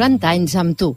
40 0.00 0.28
anys 0.32 0.54
amb 0.56 0.76
tu. 0.80 0.94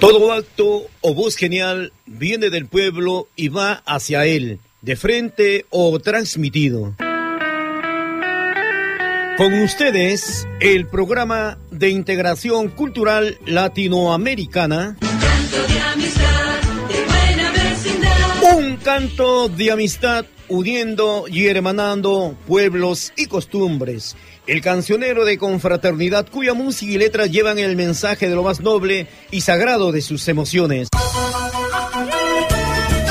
Todo 0.00 0.32
acto 0.32 0.88
o 1.00 1.14
voz 1.14 1.36
genial 1.36 1.92
viene 2.06 2.50
del 2.50 2.66
pueblo 2.66 3.28
y 3.36 3.46
va 3.46 3.80
hacia 3.86 4.26
él, 4.26 4.58
de 4.82 4.96
frente 4.96 5.66
o 5.70 6.00
transmitido. 6.00 6.96
Con 9.36 9.54
ustedes, 9.62 10.48
el 10.58 10.88
programa 10.88 11.58
de 11.70 11.90
integración 11.90 12.70
cultural 12.70 13.38
latinoamericana. 13.46 14.96
Un 18.52 18.76
canto 18.78 19.48
de 19.48 19.70
amistad 19.70 20.26
uniendo 20.50 21.24
y 21.28 21.46
hermanando 21.46 22.36
pueblos 22.46 23.12
y 23.16 23.26
costumbres. 23.26 24.16
El 24.46 24.60
cancionero 24.60 25.24
de 25.24 25.38
confraternidad 25.38 26.28
cuya 26.28 26.52
música 26.52 26.92
y 26.92 26.98
letras 26.98 27.30
llevan 27.30 27.58
el 27.58 27.76
mensaje 27.76 28.28
de 28.28 28.34
lo 28.34 28.42
más 28.42 28.60
noble 28.60 29.06
y 29.30 29.40
sagrado 29.40 29.92
de 29.92 30.02
sus 30.02 30.28
emociones. 30.28 30.88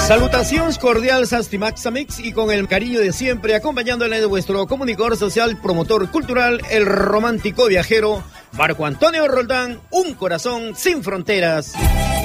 Salutaciones 0.10 0.80
cordiales 0.80 1.34
Maxamix 1.60 2.20
y 2.20 2.32
con 2.32 2.50
el 2.50 2.68
cariño 2.68 3.00
de 3.00 3.14
siempre 3.14 3.54
acompañándole 3.54 4.20
de 4.20 4.26
vuestro 4.26 4.66
comunicador 4.66 5.16
social, 5.16 5.62
promotor 5.62 6.10
cultural, 6.10 6.62
el 6.72 6.88
romántico 6.88 7.68
viajero, 7.68 8.24
Marco 8.54 8.88
Antonio 8.88 9.28
Roldán, 9.28 9.80
un 9.92 10.16
corazón 10.16 10.76
sin 10.76 11.04
fronteras. 11.04 11.74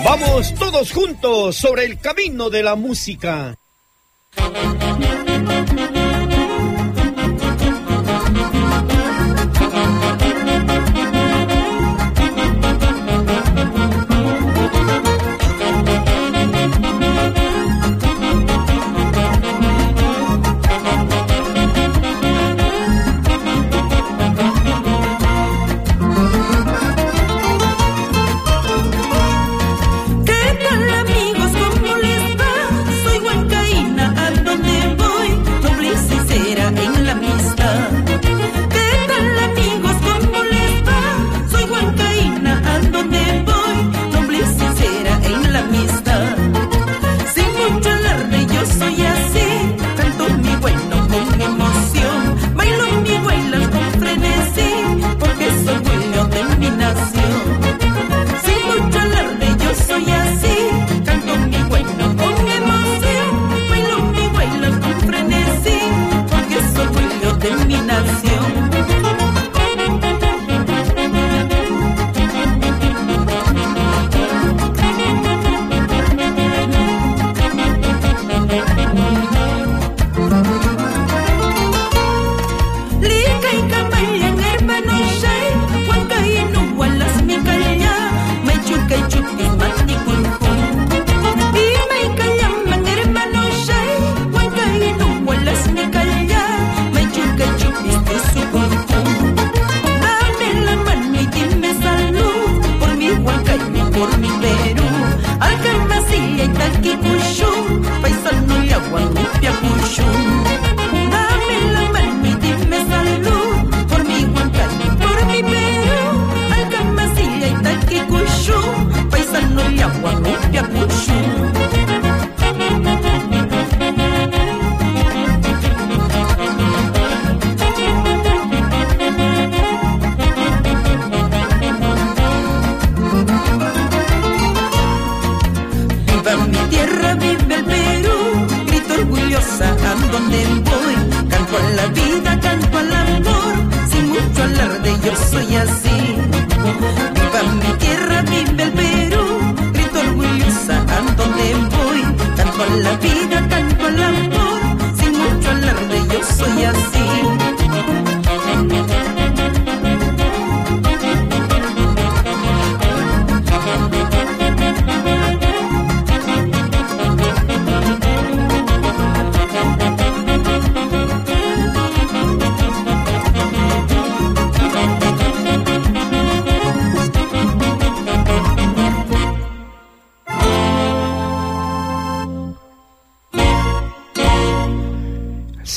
Vamos 0.02 0.54
todos 0.54 0.92
juntos 0.92 1.56
sobre 1.56 1.84
el 1.84 1.98
camino 1.98 2.48
de 2.48 2.62
la 2.62 2.74
música. 2.74 3.54
Thank 4.36 5.18
you. 5.18 5.23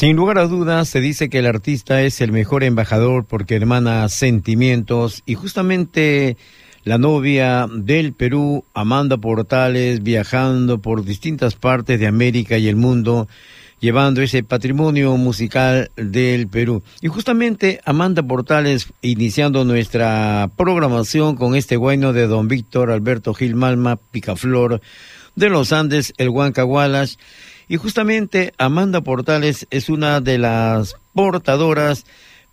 Sin 0.07 0.15
lugar 0.15 0.37
a 0.37 0.47
dudas, 0.47 0.87
se 0.87 1.01
dice 1.01 1.29
que 1.29 1.39
el 1.39 1.45
artista 1.45 2.01
es 2.01 2.21
el 2.21 2.31
mejor 2.31 2.63
embajador 2.63 3.25
porque 3.25 3.57
hermana 3.57 4.07
sentimientos 4.07 5.21
y 5.25 5.33
justamente 5.33 6.37
la 6.85 6.97
novia 6.97 7.67
del 7.69 8.13
Perú, 8.13 8.63
Amanda 8.73 9.17
Portales, 9.17 10.01
viajando 10.03 10.81
por 10.81 11.03
distintas 11.03 11.55
partes 11.55 11.99
de 11.99 12.07
América 12.07 12.57
y 12.57 12.69
el 12.69 12.77
mundo, 12.77 13.27
llevando 13.79 14.21
ese 14.21 14.43
patrimonio 14.43 15.15
musical 15.17 15.91
del 15.95 16.47
Perú. 16.47 16.83
Y 17.01 17.07
justamente 17.07 17.79
Amanda 17.85 18.23
Portales, 18.23 18.87
iniciando 19.01 19.65
nuestra 19.65 20.49
programación 20.55 21.35
con 21.35 21.55
este 21.55 21.77
bueno 21.77 22.13
de 22.13 22.27
don 22.27 22.47
Víctor 22.47 22.91
Alberto 22.91 23.33
Gil 23.33 23.55
Malma, 23.55 23.97
Picaflor, 23.97 24.81
de 25.35 25.49
los 25.49 25.71
Andes, 25.71 26.13
el 26.17 26.29
Huancahualas. 26.29 27.19
Y 27.67 27.77
justamente 27.77 28.53
Amanda 28.57 29.01
Portales 29.01 29.67
es 29.69 29.89
una 29.89 30.21
de 30.21 30.37
las 30.37 30.95
portadoras 31.13 32.05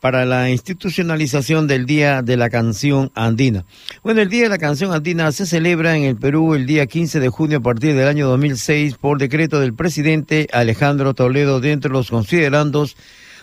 para 0.04 0.26
la 0.26 0.50
institucionalización 0.50 1.66
del 1.66 1.86
Día 1.86 2.20
de 2.20 2.36
la 2.36 2.50
Canción 2.50 3.10
Andina. 3.14 3.64
Bueno, 4.02 4.20
el 4.20 4.28
Día 4.28 4.42
de 4.42 4.48
la 4.50 4.58
Canción 4.58 4.92
Andina 4.92 5.32
se 5.32 5.46
celebra 5.46 5.96
en 5.96 6.02
el 6.02 6.16
Perú 6.16 6.52
el 6.52 6.66
día 6.66 6.84
15 6.84 7.20
de 7.20 7.30
junio 7.30 7.56
a 7.56 7.62
partir 7.62 7.94
del 7.94 8.06
año 8.06 8.28
2006 8.28 8.96
por 8.98 9.16
decreto 9.16 9.60
del 9.60 9.72
presidente 9.72 10.46
Alejandro 10.52 11.14
Toledo. 11.14 11.58
Dentro 11.58 11.88
de 11.88 11.94
los 11.94 12.10
considerandos 12.10 12.98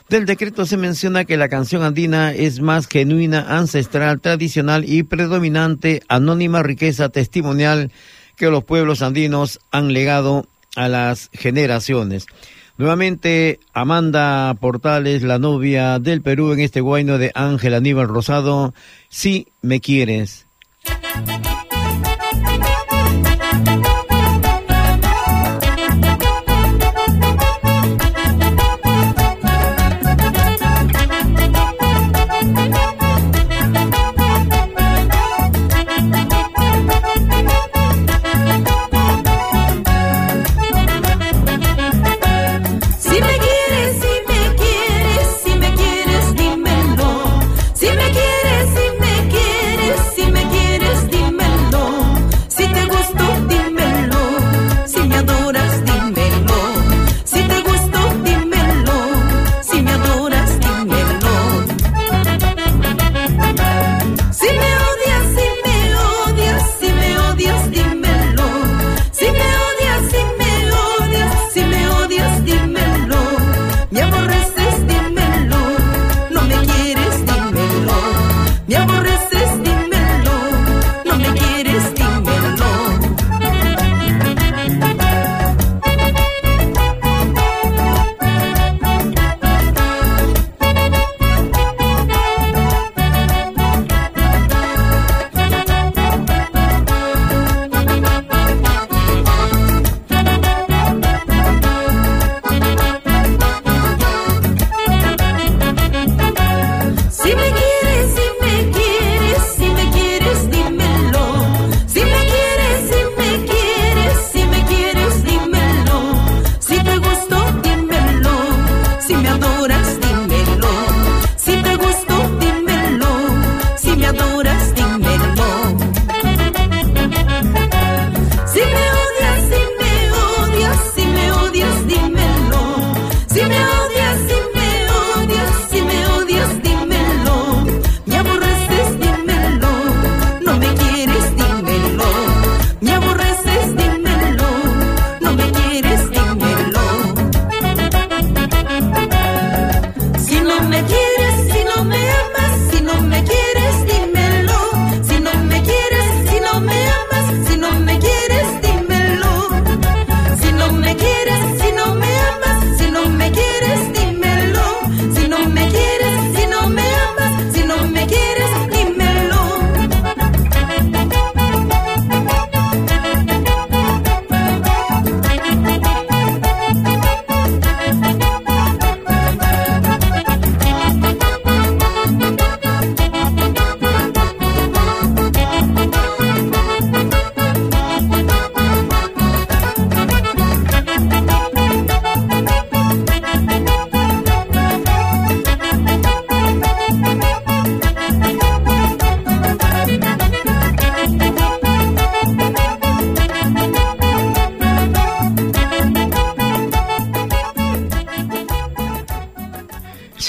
del 0.07 0.27
decreto 0.27 0.67
se 0.67 0.77
menciona 0.77 1.25
que 1.25 1.35
la 1.35 1.49
canción 1.49 1.81
andina 1.81 2.31
es 2.31 2.59
más 2.59 2.85
genuina, 2.87 3.57
ancestral, 3.57 4.21
tradicional 4.21 4.87
y 4.87 5.01
predominante, 5.01 6.03
anónima 6.09 6.61
riqueza 6.61 7.09
testimonial 7.09 7.91
que 8.35 8.51
los 8.51 8.63
pueblos 8.63 9.01
andinos 9.01 9.61
han 9.71 9.93
legado 9.93 10.45
a 10.75 10.87
las 10.89 11.31
generaciones. 11.33 12.27
Nuevamente, 12.81 13.59
Amanda 13.73 14.55
Portales, 14.59 15.21
la 15.21 15.37
novia 15.37 15.99
del 15.99 16.23
Perú 16.23 16.51
en 16.51 16.61
este 16.61 16.81
guayno 16.81 17.19
de 17.19 17.31
Ángel 17.35 17.75
Aníbal 17.75 18.07
Rosado, 18.07 18.73
si 19.07 19.49
me 19.61 19.79
quieres. 19.79 20.47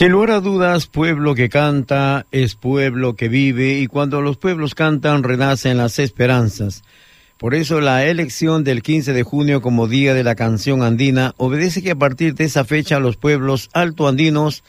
Sin 0.03 0.11
lugar 0.11 0.33
a 0.33 0.41
dudas, 0.41 0.89
pueblo 0.89 1.37
que 1.37 1.49
canta 1.49 2.27
es 2.33 2.57
pueblo 2.57 3.15
que 3.15 3.29
vive 3.29 3.79
y 3.79 3.87
cuando 3.87 4.21
los 4.21 4.37
pueblos 4.37 4.75
cantan 4.75 5.23
renacen 5.23 5.77
las 5.77 6.01
esperanzas. 6.01 6.83
Por 7.39 7.55
eso 7.55 7.81
la 7.81 8.05
elección 8.05 8.65
del 8.65 8.83
15 8.83 9.13
de 9.13 9.23
junio 9.23 9.63
como 9.63 9.87
Día 9.87 10.13
de 10.13 10.25
la 10.25 10.35
Canción 10.35 10.83
Andina 10.83 11.35
obedece 11.37 11.85
que 11.85 11.93
a 11.93 11.95
partir 11.95 12.35
de 12.35 12.47
esa 12.47 12.65
fecha 12.65 12.99
los 12.99 13.17
pueblos 13.17 13.71
altoandinos, 13.75 14.65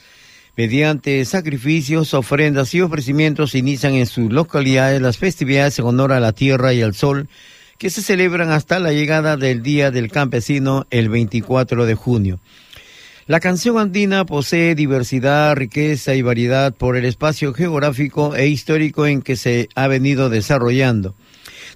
mediante 0.55 1.25
sacrificios, 1.25 2.13
ofrendas 2.13 2.75
y 2.75 2.81
ofrecimientos, 2.81 3.55
inician 3.55 3.95
en 3.95 4.05
sus 4.05 4.31
localidades 4.31 5.01
las 5.01 5.17
festividades 5.17 5.79
en 5.79 5.85
honor 5.85 6.11
a 6.11 6.19
la 6.19 6.33
tierra 6.33 6.73
y 6.73 6.83
al 6.83 6.93
sol, 6.93 7.27
que 7.79 7.89
se 7.89 8.03
celebran 8.03 8.51
hasta 8.51 8.77
la 8.77 8.93
llegada 8.93 9.35
del 9.35 9.63
Día 9.63 9.89
del 9.89 10.11
Campesino 10.11 10.85
el 10.91 11.09
24 11.09 11.87
de 11.87 11.95
junio. 11.95 12.39
La 13.25 13.39
canción 13.39 13.77
andina 13.77 14.25
posee 14.25 14.75
diversidad, 14.75 15.55
riqueza 15.55 16.13
y 16.13 16.21
variedad 16.21 16.73
por 16.73 16.97
el 16.97 17.05
espacio 17.05 17.53
geográfico 17.53 18.35
e 18.35 18.47
histórico 18.47 19.07
en 19.07 19.21
que 19.21 19.37
se 19.37 19.69
ha 19.75 19.87
venido 19.87 20.29
desarrollando. 20.29 21.15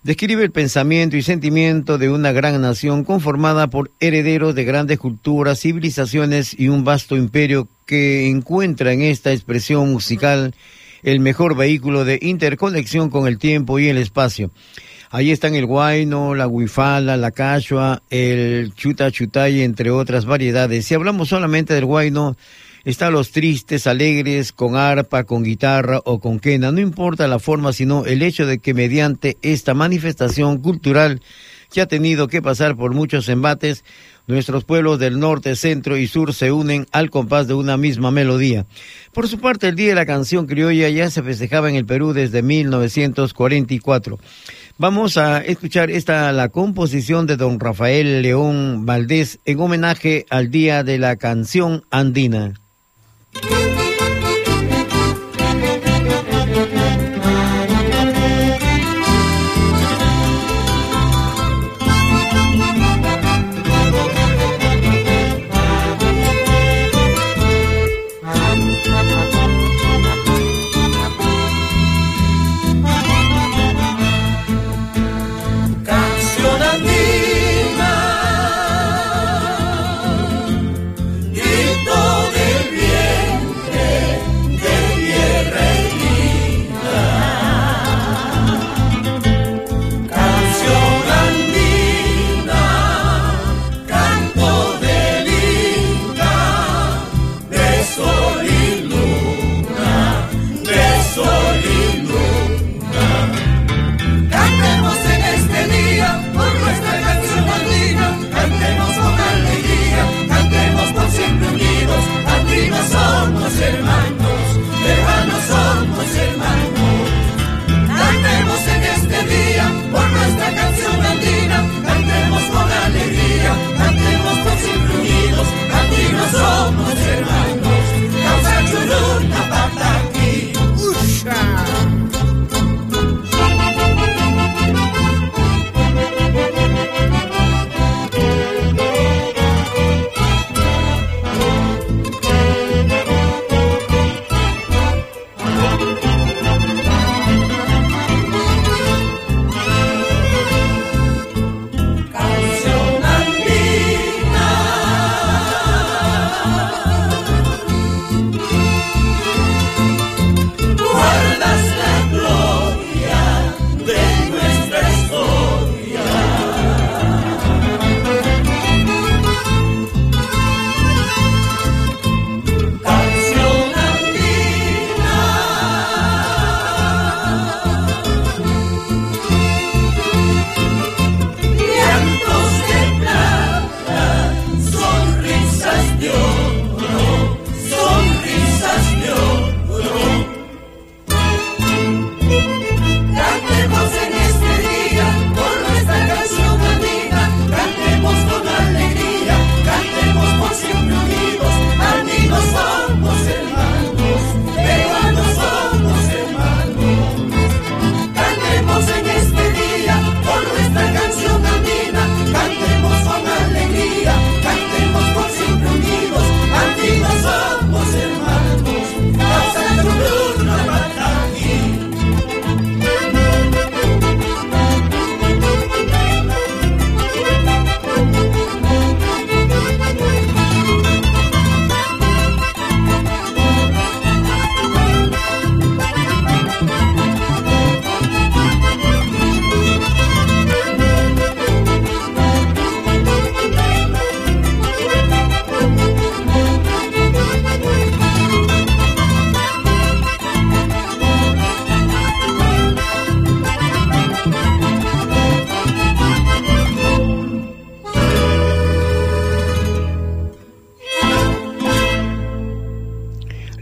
Describe 0.04 0.44
el 0.44 0.52
pensamiento 0.52 1.16
y 1.16 1.22
sentimiento 1.22 1.98
de 1.98 2.10
una 2.10 2.34
gran 2.34 2.60
nación 2.62 3.06
conformada 3.06 3.68
por 3.68 3.92
herederos 4.02 4.56
de 4.56 4.66
grandes 4.66 5.00
culturas, 5.00 5.62
civilizaciones 5.62 6.54
y 6.60 6.68
un 6.68 6.84
vasto 6.84 7.16
imperio 7.16 7.70
que 7.86 8.28
encuentra 8.28 8.92
en 8.92 9.02
esta 9.02 9.32
expresión 9.32 9.90
musical 9.90 10.54
el 11.02 11.22
mejor 11.22 11.56
vehículo 11.56 12.04
de 12.04 12.20
interconexión 12.22 13.10
con 13.10 13.26
el 13.26 13.38
tiempo 13.38 13.80
y 13.80 13.88
el 13.88 13.98
espacio. 13.98 14.52
Ahí 15.10 15.32
están 15.32 15.56
el 15.56 15.66
guayno, 15.66 16.36
la 16.36 16.48
huifala, 16.48 17.16
la 17.16 17.32
cachua, 17.32 18.04
el 18.10 18.74
chuta 18.76 19.10
chutay, 19.10 19.62
entre 19.62 19.90
otras 19.90 20.26
variedades. 20.26 20.86
Si 20.86 20.96
hablamos 20.96 21.30
solamente 21.30 21.74
del 21.74 21.86
guayno, 21.86 22.36
están 22.84 23.14
los 23.14 23.32
tristes, 23.32 23.88
alegres, 23.88 24.52
con 24.52 24.76
arpa, 24.76 25.24
con 25.24 25.44
guitarra 25.44 26.02
o 26.04 26.20
con 26.20 26.40
quena. 26.40 26.72
No 26.72 26.82
importa 26.82 27.28
la 27.28 27.40
forma, 27.40 27.72
sino 27.72 28.06
el 28.06 28.22
hecho 28.22 28.46
de 28.46 28.60
que 28.60 28.74
mediante 28.74 29.38
esta 29.42 29.74
manifestación 29.74 30.58
cultural 30.60 31.22
que 31.72 31.82
ha 31.82 31.86
tenido 31.86 32.28
que 32.28 32.42
pasar 32.42 32.76
por 32.76 32.94
muchos 32.94 33.30
embates, 33.30 33.84
nuestros 34.26 34.64
pueblos 34.66 35.00
del 35.00 35.20
norte, 35.20 35.56
centro 35.56 35.98
y 35.98 36.08
sur 36.08 36.34
se 36.34 36.52
unen 36.52 36.86
al 36.92 37.10
compás 37.10 37.48
de 37.48 37.54
una 37.54 37.78
misma 37.78 38.12
melodía. 38.12 38.66
Por 39.14 39.28
su 39.28 39.40
parte, 39.40 39.70
el 39.70 39.76
Día 39.76 39.90
de 39.90 39.96
la 39.96 40.06
Canción 40.06 40.48
Criolla 40.48 40.90
ya 40.90 41.10
se 41.10 41.24
festejaba 41.24 41.70
en 41.70 41.76
el 41.76 41.86
Perú 41.86 42.14
desde 42.14 42.42
1944. 42.42 44.20
Vamos 44.80 45.18
a 45.18 45.40
escuchar 45.40 45.90
esta 45.90 46.32
la 46.32 46.50
composición 46.50 47.26
de 47.26 47.36
don 47.36 47.60
Rafael 47.60 48.22
León 48.22 48.86
Valdés 48.86 49.40
en 49.46 49.60
homenaje 49.60 50.28
al 50.30 50.52
Día 50.52 50.84
de 50.84 51.00
la 51.00 51.16
Canción 51.16 51.84
Andina. 51.90 52.54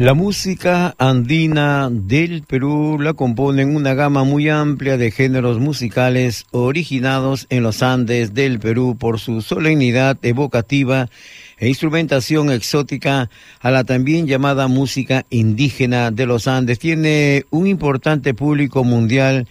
La 0.06 0.14
música 0.14 0.94
andina 1.00 1.90
del 1.92 2.44
Perú 2.44 3.00
la 3.00 3.14
componen 3.14 3.76
una 3.76 3.96
gama 3.96 4.24
muy 4.24 4.50
amplia 4.50 4.98
de 4.98 5.10
géneros 5.10 5.58
musicales 5.58 6.46
originados 6.52 7.48
en 7.50 7.64
los 7.64 7.82
Andes 7.82 8.36
del 8.36 8.60
Perú 8.60 8.98
por 9.00 9.20
su 9.20 9.42
solemnidad 9.42 10.20
evocativa 10.22 11.10
e 11.58 11.70
instrumentación 11.70 12.52
exótica 12.52 13.32
a 13.60 13.72
la 13.72 13.84
también 13.84 14.28
llamada 14.28 14.68
música 14.68 15.26
indígena 15.32 16.12
de 16.12 16.28
los 16.28 16.48
Andes. 16.48 16.78
Tiene 16.78 17.46
un 17.50 17.66
importante 17.66 18.36
público 18.36 18.84
mundial 18.84 19.48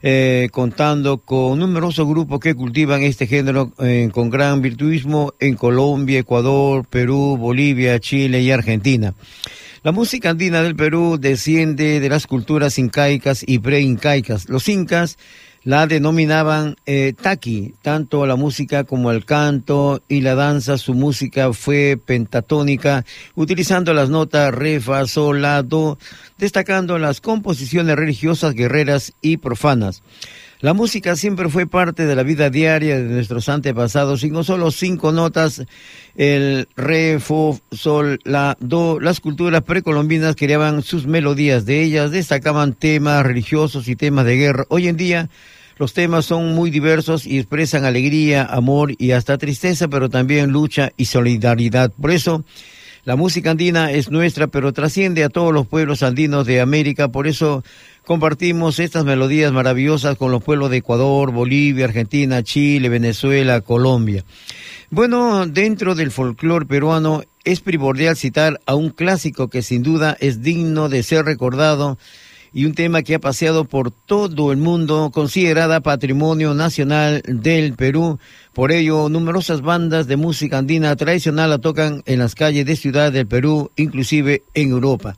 eh, 0.00 0.48
contando 0.52 1.18
con 1.18 1.58
numerosos 1.58 2.08
grupos 2.08 2.40
que 2.40 2.54
cultivan 2.54 3.02
este 3.02 3.26
género 3.26 3.74
eh, 3.78 4.08
con 4.10 4.30
gran 4.30 4.62
virtuismo 4.62 5.34
en 5.38 5.54
Colombia, 5.54 6.20
Ecuador, 6.20 6.86
Perú, 6.88 7.36
Bolivia, 7.36 8.00
Chile 8.00 8.40
y 8.40 8.50
Argentina. 8.50 9.14
La 9.88 9.92
música 9.92 10.28
andina 10.28 10.62
del 10.62 10.76
Perú 10.76 11.16
desciende 11.18 11.98
de 11.98 12.08
las 12.10 12.26
culturas 12.26 12.78
incaicas 12.78 13.42
y 13.46 13.58
preincaicas. 13.58 14.46
Los 14.50 14.68
incas 14.68 15.16
la 15.62 15.86
denominaban 15.86 16.76
eh, 16.84 17.14
taqui, 17.18 17.72
tanto 17.80 18.26
la 18.26 18.36
música 18.36 18.84
como 18.84 19.10
el 19.10 19.24
canto 19.24 20.02
y 20.06 20.20
la 20.20 20.34
danza, 20.34 20.76
su 20.76 20.92
música 20.92 21.54
fue 21.54 21.98
pentatónica, 22.04 23.06
utilizando 23.34 23.94
las 23.94 24.10
notas 24.10 24.52
re, 24.54 24.78
fa, 24.78 25.06
sol, 25.06 25.40
la, 25.40 25.62
do, 25.62 25.98
destacando 26.36 26.98
las 26.98 27.22
composiciones 27.22 27.96
religiosas, 27.96 28.52
guerreras 28.52 29.14
y 29.22 29.38
profanas. 29.38 30.02
La 30.60 30.74
música 30.74 31.14
siempre 31.14 31.48
fue 31.48 31.68
parte 31.68 32.04
de 32.04 32.16
la 32.16 32.24
vida 32.24 32.50
diaria 32.50 32.96
de 32.96 33.04
nuestros 33.04 33.48
antepasados 33.48 34.24
y 34.24 34.30
no 34.30 34.42
solo 34.42 34.72
cinco 34.72 35.12
notas, 35.12 35.62
el 36.16 36.66
re, 36.74 37.20
fo, 37.20 37.60
sol, 37.70 38.18
la, 38.24 38.56
do, 38.58 38.98
las 38.98 39.20
culturas 39.20 39.62
precolombinas 39.62 40.34
creaban 40.34 40.82
sus 40.82 41.06
melodías, 41.06 41.64
de 41.64 41.84
ellas 41.84 42.10
destacaban 42.10 42.72
temas 42.72 43.24
religiosos 43.24 43.86
y 43.86 43.94
temas 43.94 44.24
de 44.24 44.36
guerra. 44.36 44.64
Hoy 44.68 44.88
en 44.88 44.96
día, 44.96 45.28
Los 45.78 45.94
temas 45.94 46.24
son 46.24 46.54
muy 46.54 46.70
diversos 46.70 47.24
y 47.24 47.38
expresan 47.38 47.84
alegría, 47.84 48.44
amor 48.44 48.94
y 48.98 49.12
hasta 49.12 49.38
tristeza, 49.38 49.86
pero 49.86 50.08
también 50.08 50.50
lucha 50.50 50.90
y 50.96 51.04
solidaridad. 51.04 51.92
Por 51.92 52.10
eso, 52.10 52.44
la 53.04 53.14
música 53.14 53.52
andina 53.52 53.92
es 53.92 54.10
nuestra, 54.10 54.48
pero 54.48 54.72
trasciende 54.72 55.22
a 55.22 55.28
todos 55.28 55.54
los 55.54 55.68
pueblos 55.68 56.02
andinos 56.02 56.46
de 56.46 56.60
América. 56.60 57.08
Por 57.08 57.28
eso 57.28 57.62
compartimos 58.08 58.78
estas 58.78 59.04
melodías 59.04 59.52
maravillosas 59.52 60.16
con 60.16 60.32
los 60.32 60.42
pueblos 60.42 60.70
de 60.70 60.78
Ecuador, 60.78 61.30
Bolivia, 61.30 61.84
Argentina, 61.84 62.42
Chile, 62.42 62.88
Venezuela, 62.88 63.60
Colombia. 63.60 64.24
Bueno, 64.88 65.46
dentro 65.46 65.94
del 65.94 66.10
folclore 66.10 66.64
peruano 66.64 67.22
es 67.44 67.60
primordial 67.60 68.16
citar 68.16 68.60
a 68.64 68.74
un 68.74 68.88
clásico 68.88 69.48
que 69.48 69.60
sin 69.60 69.82
duda 69.82 70.16
es 70.20 70.40
digno 70.40 70.88
de 70.88 71.02
ser 71.02 71.26
recordado 71.26 71.98
y 72.50 72.64
un 72.64 72.72
tema 72.72 73.02
que 73.02 73.16
ha 73.16 73.18
paseado 73.18 73.66
por 73.66 73.90
todo 73.90 74.52
el 74.52 74.56
mundo, 74.56 75.10
considerada 75.12 75.82
patrimonio 75.82 76.54
nacional 76.54 77.20
del 77.26 77.74
Perú. 77.74 78.18
Por 78.54 78.72
ello, 78.72 79.10
numerosas 79.10 79.60
bandas 79.60 80.06
de 80.06 80.16
música 80.16 80.56
andina 80.56 80.96
tradicional 80.96 81.50
la 81.50 81.58
tocan 81.58 82.02
en 82.06 82.20
las 82.20 82.34
calles 82.34 82.64
de 82.64 82.74
Ciudad 82.74 83.12
del 83.12 83.26
Perú, 83.26 83.70
inclusive 83.76 84.44
en 84.54 84.70
Europa. 84.70 85.14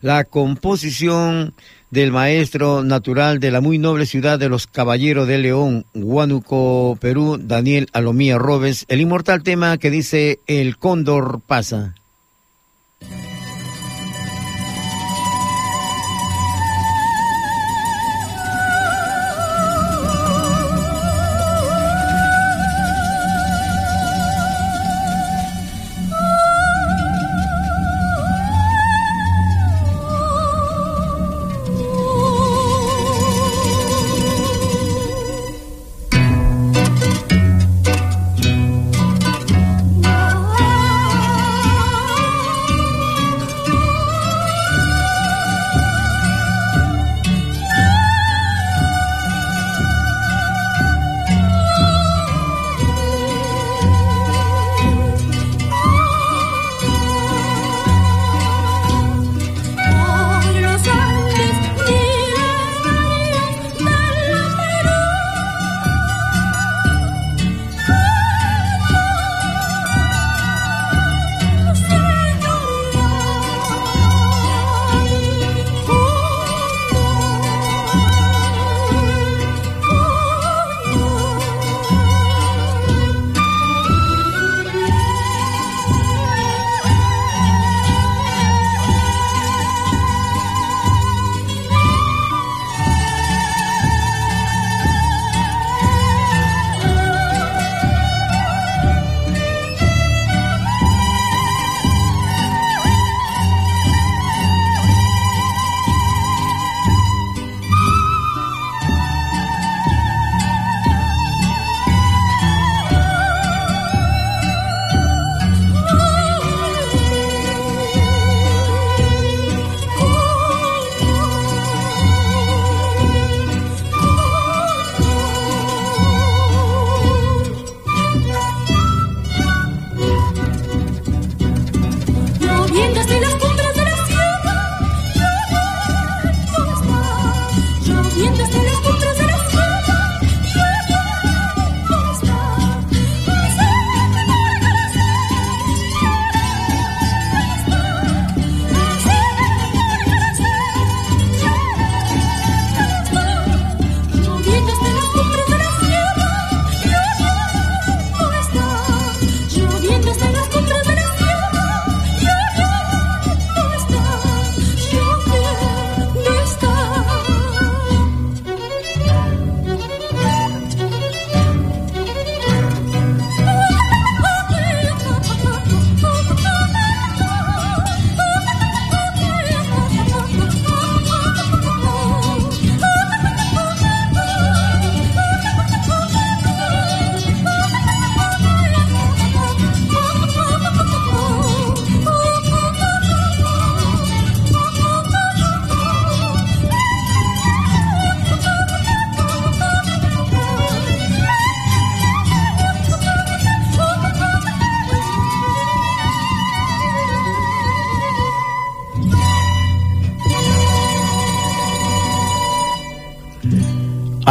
La 0.00 0.24
composición 0.24 1.54
del 1.90 2.12
maestro 2.12 2.82
natural 2.84 3.40
de 3.40 3.50
la 3.50 3.60
muy 3.60 3.78
noble 3.78 4.06
ciudad 4.06 4.38
de 4.38 4.48
los 4.48 4.66
Caballeros 4.66 5.26
de 5.26 5.38
León, 5.38 5.86
Huánuco, 5.94 6.98
Perú, 7.00 7.38
Daniel 7.40 7.88
Alomía 7.92 8.38
Robes, 8.38 8.84
el 8.88 9.00
inmortal 9.00 9.42
tema 9.42 9.78
que 9.78 9.90
dice 9.90 10.40
El 10.46 10.76
cóndor 10.76 11.40
pasa. 11.46 11.94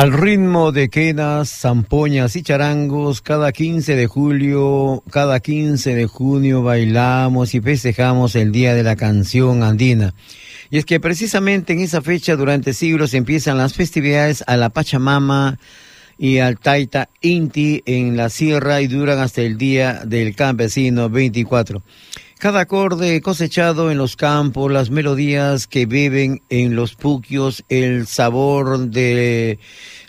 Al 0.08 0.14
ritmo 0.14 0.72
de 0.72 0.88
quenas, 0.88 1.50
zampoñas 1.50 2.38
y 2.38 2.42
charangos, 2.42 3.22
cada 3.22 3.52
15 3.52 3.98
de 3.98 4.08
julio, 4.08 5.04
cada 5.12 5.42
15 5.42 5.96
de 5.96 6.06
junio 6.06 6.64
bailamos 6.64 7.54
y 7.54 7.60
festejamos 7.60 8.34
el 8.38 8.54
Día 8.54 8.74
de 8.74 8.84
la 8.84 8.96
Canción 8.96 9.64
Andina. 9.64 10.14
Y 10.70 10.78
es 10.78 10.86
que 10.86 11.02
precisamente 11.02 11.74
en 11.74 11.82
esa 11.82 12.02
fecha 12.02 12.38
durante 12.38 12.72
siglos 12.72 13.14
empiezan 13.14 13.58
las 13.58 13.74
festividades 13.74 14.46
a 14.48 14.56
la 14.56 14.70
Pachamama 14.70 15.60
y 16.18 16.38
al 16.38 16.58
Taita 16.58 17.10
Inti 17.20 17.84
en 17.86 18.16
la 18.16 18.30
sierra 18.30 18.80
y 18.80 18.88
duran 18.88 19.20
hasta 19.20 19.42
el 19.42 19.58
Día 19.58 20.04
del 20.06 20.38
Campesino 20.38 21.10
24. 21.10 21.84
Cada 22.40 22.62
acorde 22.62 23.20
cosechado 23.22 23.90
en 23.90 23.98
los 23.98 24.16
campos, 24.16 24.72
las 24.72 24.92
melodías 24.92 25.66
que 25.66 25.88
beben 25.88 26.44
en 26.50 26.76
los 26.76 26.94
puquios, 26.94 27.64
el 27.68 28.06
sabor 28.06 28.90
de 28.90 29.58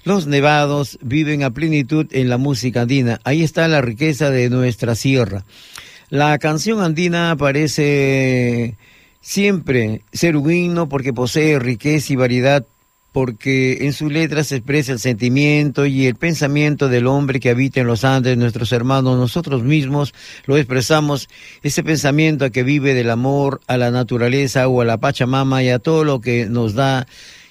los 0.08 0.26
nevados 0.26 0.98
viven 1.02 1.42
a 1.42 1.50
plenitud 1.50 2.06
en 2.12 2.30
la 2.30 2.38
música 2.38 2.80
andina. 2.80 3.20
Ahí 3.24 3.42
está 3.42 3.68
la 3.68 3.82
riqueza 3.82 4.30
de 4.30 4.48
nuestra 4.48 4.94
sierra. 4.94 5.44
La 6.08 6.38
canción 6.38 6.80
andina 6.80 7.36
parece 7.36 8.78
siempre 9.20 10.00
ser 10.10 10.38
un 10.38 10.50
himno 10.50 10.88
porque 10.88 11.12
posee 11.12 11.58
riqueza 11.58 12.14
y 12.14 12.16
variedad 12.16 12.64
porque 13.12 13.84
en 13.84 13.92
sus 13.92 14.10
letras 14.10 14.46
se 14.46 14.56
expresa 14.56 14.92
el 14.92 14.98
sentimiento 14.98 15.84
y 15.84 16.06
el 16.06 16.14
pensamiento 16.14 16.88
del 16.88 17.06
hombre 17.06 17.38
que 17.38 17.50
habita 17.50 17.80
en 17.80 17.86
los 17.86 18.02
Andes, 18.02 18.38
nuestros 18.38 18.72
hermanos, 18.72 19.18
nosotros 19.18 19.62
mismos 19.62 20.14
lo 20.46 20.56
expresamos, 20.56 21.28
ese 21.62 21.82
pensamiento 21.82 22.50
que 22.50 22.62
vive 22.62 22.94
del 22.94 23.10
amor 23.10 23.60
a 23.66 23.76
la 23.76 23.90
naturaleza 23.90 24.68
o 24.68 24.80
a 24.80 24.86
la 24.86 24.96
Pachamama 24.96 25.62
y 25.62 25.68
a 25.68 25.78
todo 25.78 26.04
lo 26.04 26.22
que 26.22 26.46
nos 26.46 26.72
da. 26.72 27.06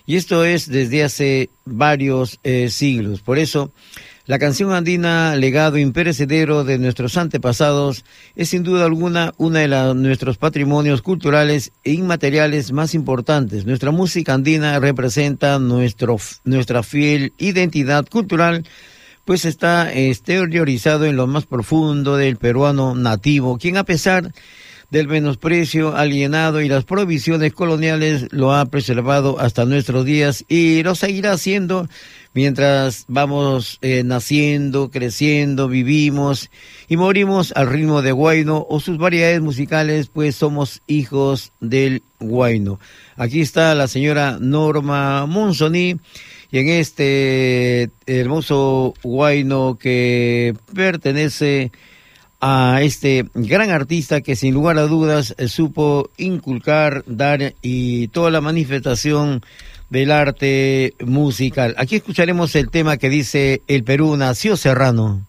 Y 0.08 0.16
esto 0.16 0.46
es 0.46 0.70
desde 0.70 1.04
hace 1.04 1.50
varios 1.66 2.40
eh, 2.44 2.70
siglos. 2.70 3.20
Por 3.22 3.38
eso, 3.38 3.74
la 4.26 4.40
canción 4.40 4.72
andina, 4.72 5.36
legado 5.36 5.78
imperecedero 5.78 6.64
de 6.64 6.78
nuestros 6.80 7.18
antepasados, 7.18 8.06
es 8.38 8.48
sin 8.48 8.64
duda 8.64 8.86
alguna 8.86 9.34
uno 9.38 9.60
de 9.60 9.68
nuestros 9.96 10.38
patrimonios 10.38 11.02
culturales 11.02 11.74
e 11.84 11.92
inmateriales 11.92 12.72
más 12.72 12.94
importantes. 12.94 13.66
Nuestra 13.66 13.92
música 13.92 14.34
andina 14.34 14.80
representa 14.80 15.60
nuestro, 15.60 16.16
nuestra 16.46 16.84
fiel 16.84 17.34
identidad 17.38 18.08
cultural, 18.08 18.64
pues 19.26 19.44
está 19.44 19.94
exteriorizado 19.94 21.04
en 21.04 21.18
lo 21.18 21.28
más 21.28 21.46
profundo 21.46 22.16
del 22.16 22.38
peruano 22.38 22.96
nativo, 22.96 23.58
quien 23.58 23.76
a 23.76 23.84
pesar 23.84 24.32
del 24.90 25.08
menosprecio 25.08 25.96
alienado 25.96 26.62
y 26.62 26.70
las 26.70 26.86
provisiones 26.86 27.54
coloniales 27.54 28.28
lo 28.32 28.54
ha 28.54 28.66
preservado 28.66 29.40
hasta 29.40 29.66
nuestros 29.66 30.06
días 30.06 30.46
y 30.48 30.82
lo 30.84 30.96
seguirá 30.96 31.34
haciendo 31.34 31.90
mientras 32.34 33.06
vamos 33.08 33.80
eh, 33.82 34.04
naciendo, 34.06 34.90
creciendo, 34.92 35.68
vivimos 35.68 36.50
y 36.88 36.96
morimos 36.96 37.52
al 37.56 37.68
ritmo 37.68 38.02
de 38.02 38.12
Guayno 38.12 38.66
o 38.70 38.80
sus 38.80 38.98
variedades 38.98 39.42
musicales, 39.42 40.08
pues 40.08 40.36
somos 40.36 40.82
hijos 40.88 41.52
del 41.60 42.04
Guayno. 42.20 42.80
Aquí 43.16 43.42
está 43.42 43.76
la 43.76 43.88
señora 43.88 44.38
Norma 44.40 45.26
Monsoni 45.26 46.00
y 46.52 46.60
en 46.60 46.70
este 46.70 47.90
hermoso 48.06 48.94
Guayno 49.04 49.78
que 49.80 50.56
pertenece 50.74 51.72
este 52.82 53.26
gran 53.34 53.70
artista 53.72 54.22
que 54.22 54.36
sin 54.36 54.54
lugar 54.54 54.78
a 54.78 54.84
dudas 54.84 55.36
supo 55.48 56.10
inculcar, 56.18 57.04
dar 57.08 57.54
y 57.62 58.08
toda 58.10 58.32
la 58.32 58.42
manifestación 58.42 59.42
del 59.90 60.12
arte 60.12 60.94
musical. 61.00 61.76
Aquí 61.78 61.96
escucharemos 61.96 62.56
el 62.56 62.70
tema 62.70 62.98
que 62.98 63.10
dice 63.10 63.62
El 63.68 63.84
Perú 63.84 64.16
nació 64.18 64.58
serrano. 64.58 65.26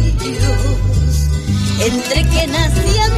entre 1.80 2.24
que 2.30 2.48
nacían 2.48 3.12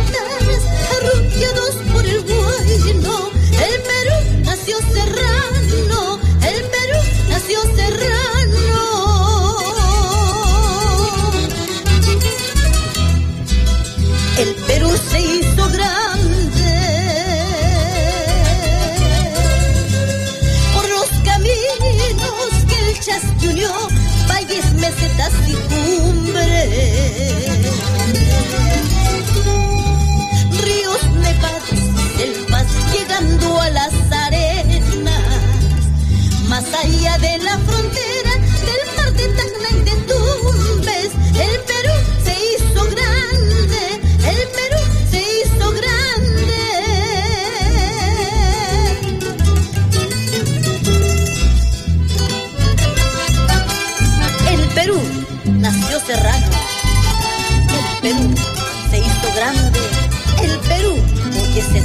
mesetas 24.98 25.34
y 25.48 25.56
Ríos 25.70 26.08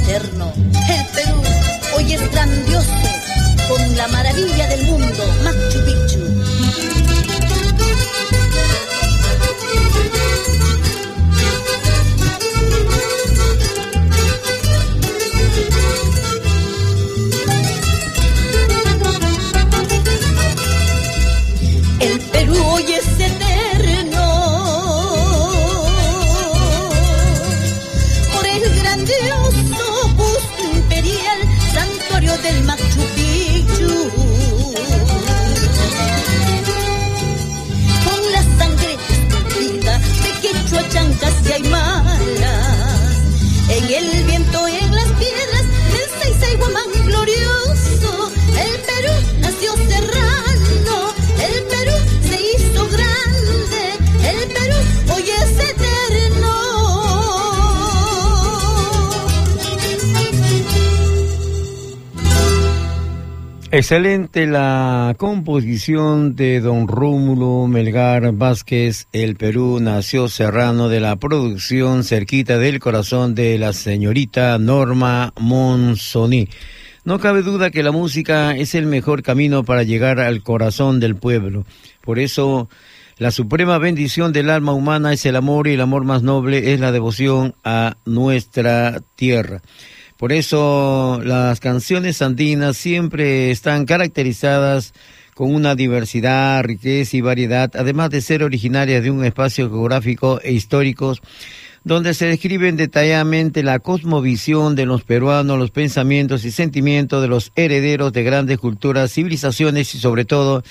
eterno. 0.03 0.51
El 0.55 1.05
Perú 1.13 1.41
hoy 1.95 2.13
es 2.13 2.31
grandioso. 2.31 2.91
Con 3.69 3.97
la 3.97 4.07
maravilla 4.09 4.67
del 4.67 4.83
mundo, 4.85 5.23
Machu 5.43 5.85
Picchu. 5.85 6.02
Excelente 63.83 64.47
la 64.47 65.13
composición 65.17 66.37
de 66.37 66.61
don 66.61 66.87
Rómulo 66.87 67.67
Melgar 67.67 68.31
Vázquez, 68.31 69.07
El 69.11 69.35
Perú 69.35 69.79
nació 69.81 70.29
serrano 70.29 70.87
de 70.87 71.01
la 71.01 71.17
producción 71.17 72.05
cerquita 72.05 72.57
del 72.57 72.79
corazón 72.79 73.35
de 73.35 73.57
la 73.57 73.73
señorita 73.73 74.57
Norma 74.57 75.33
Monzoni. 75.37 76.47
No 77.03 77.19
cabe 77.19 77.41
duda 77.41 77.71
que 77.71 77.83
la 77.83 77.91
música 77.91 78.55
es 78.55 78.73
el 78.73 78.85
mejor 78.85 79.21
camino 79.21 79.65
para 79.65 79.83
llegar 79.83 80.21
al 80.21 80.43
corazón 80.43 81.01
del 81.01 81.17
pueblo. 81.17 81.65
Por 81.99 82.19
eso, 82.19 82.69
la 83.17 83.31
suprema 83.31 83.79
bendición 83.79 84.31
del 84.31 84.49
alma 84.49 84.71
humana 84.71 85.11
es 85.11 85.25
el 85.25 85.35
amor 85.35 85.67
y 85.67 85.73
el 85.73 85.81
amor 85.81 86.05
más 86.05 86.23
noble 86.23 86.71
es 86.71 86.79
la 86.79 86.93
devoción 86.93 87.53
a 87.65 87.97
nuestra 88.05 89.01
tierra. 89.17 89.61
Por 90.23 90.31
eso 90.31 91.19
las 91.21 91.59
canciones 91.59 92.21
andinas 92.21 92.77
siempre 92.77 93.51
están 93.51 93.85
caracterizadas 93.85 94.93
con 95.33 95.53
una 95.53 95.75
diversidad, 95.75 96.63
riqueza 96.63 97.17
y 97.17 97.19
variedad, 97.19 97.69
además 97.75 98.09
de 98.09 98.21
ser 98.21 98.41
originarias 98.41 99.03
de 99.03 99.11
un 99.11 99.25
espacio 99.25 99.69
geográfico 99.69 100.39
e 100.41 100.53
histórico 100.53 101.17
donde 101.83 102.13
se 102.13 102.27
describen 102.27 102.77
detalladamente 102.77 103.63
la 103.63 103.79
cosmovisión 103.79 104.77
de 104.77 104.85
los 104.85 105.03
peruanos, 105.03 105.59
los 105.59 105.71
pensamientos 105.71 106.45
y 106.45 106.51
sentimientos 106.51 107.21
de 107.21 107.27
los 107.27 107.51
herederos 107.57 108.13
de 108.13 108.23
grandes 108.23 108.59
culturas, 108.59 109.11
civilizaciones 109.11 109.93
y 109.93 109.99
sobre 109.99 110.23
todo 110.23 110.63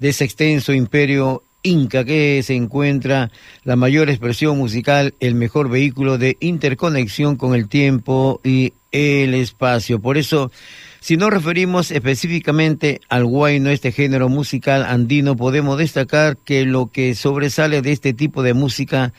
de 0.00 0.08
ese 0.08 0.24
extenso 0.24 0.72
imperio 0.72 1.44
Inca 1.62 2.04
que 2.04 2.42
se 2.44 2.54
encuentra 2.54 3.30
la 3.64 3.76
mayor 3.76 4.08
expresión 4.08 4.56
musical, 4.56 5.14
el 5.18 5.34
mejor 5.34 5.68
vehículo 5.68 6.16
de 6.16 6.36
interconexión 6.40 7.36
con 7.36 7.54
el 7.54 7.68
tiempo 7.68 8.40
y 8.44 8.72
el 8.92 9.34
espacio. 9.34 10.00
Por 10.00 10.16
eso, 10.16 10.52
si 11.00 11.16
nos 11.16 11.30
referimos 11.30 11.90
específicamente 11.90 13.00
al 13.08 13.24
guayno, 13.24 13.70
este 13.70 13.92
género 13.92 14.28
musical 14.28 14.84
andino, 14.84 15.36
podemos 15.36 15.76
destacar 15.78 16.36
que 16.36 16.64
lo 16.64 16.86
que 16.86 17.14
sobresale 17.14 17.82
de 17.82 17.92
este 17.92 18.14
tipo 18.14 18.42
de 18.42 18.54
música 18.54 19.12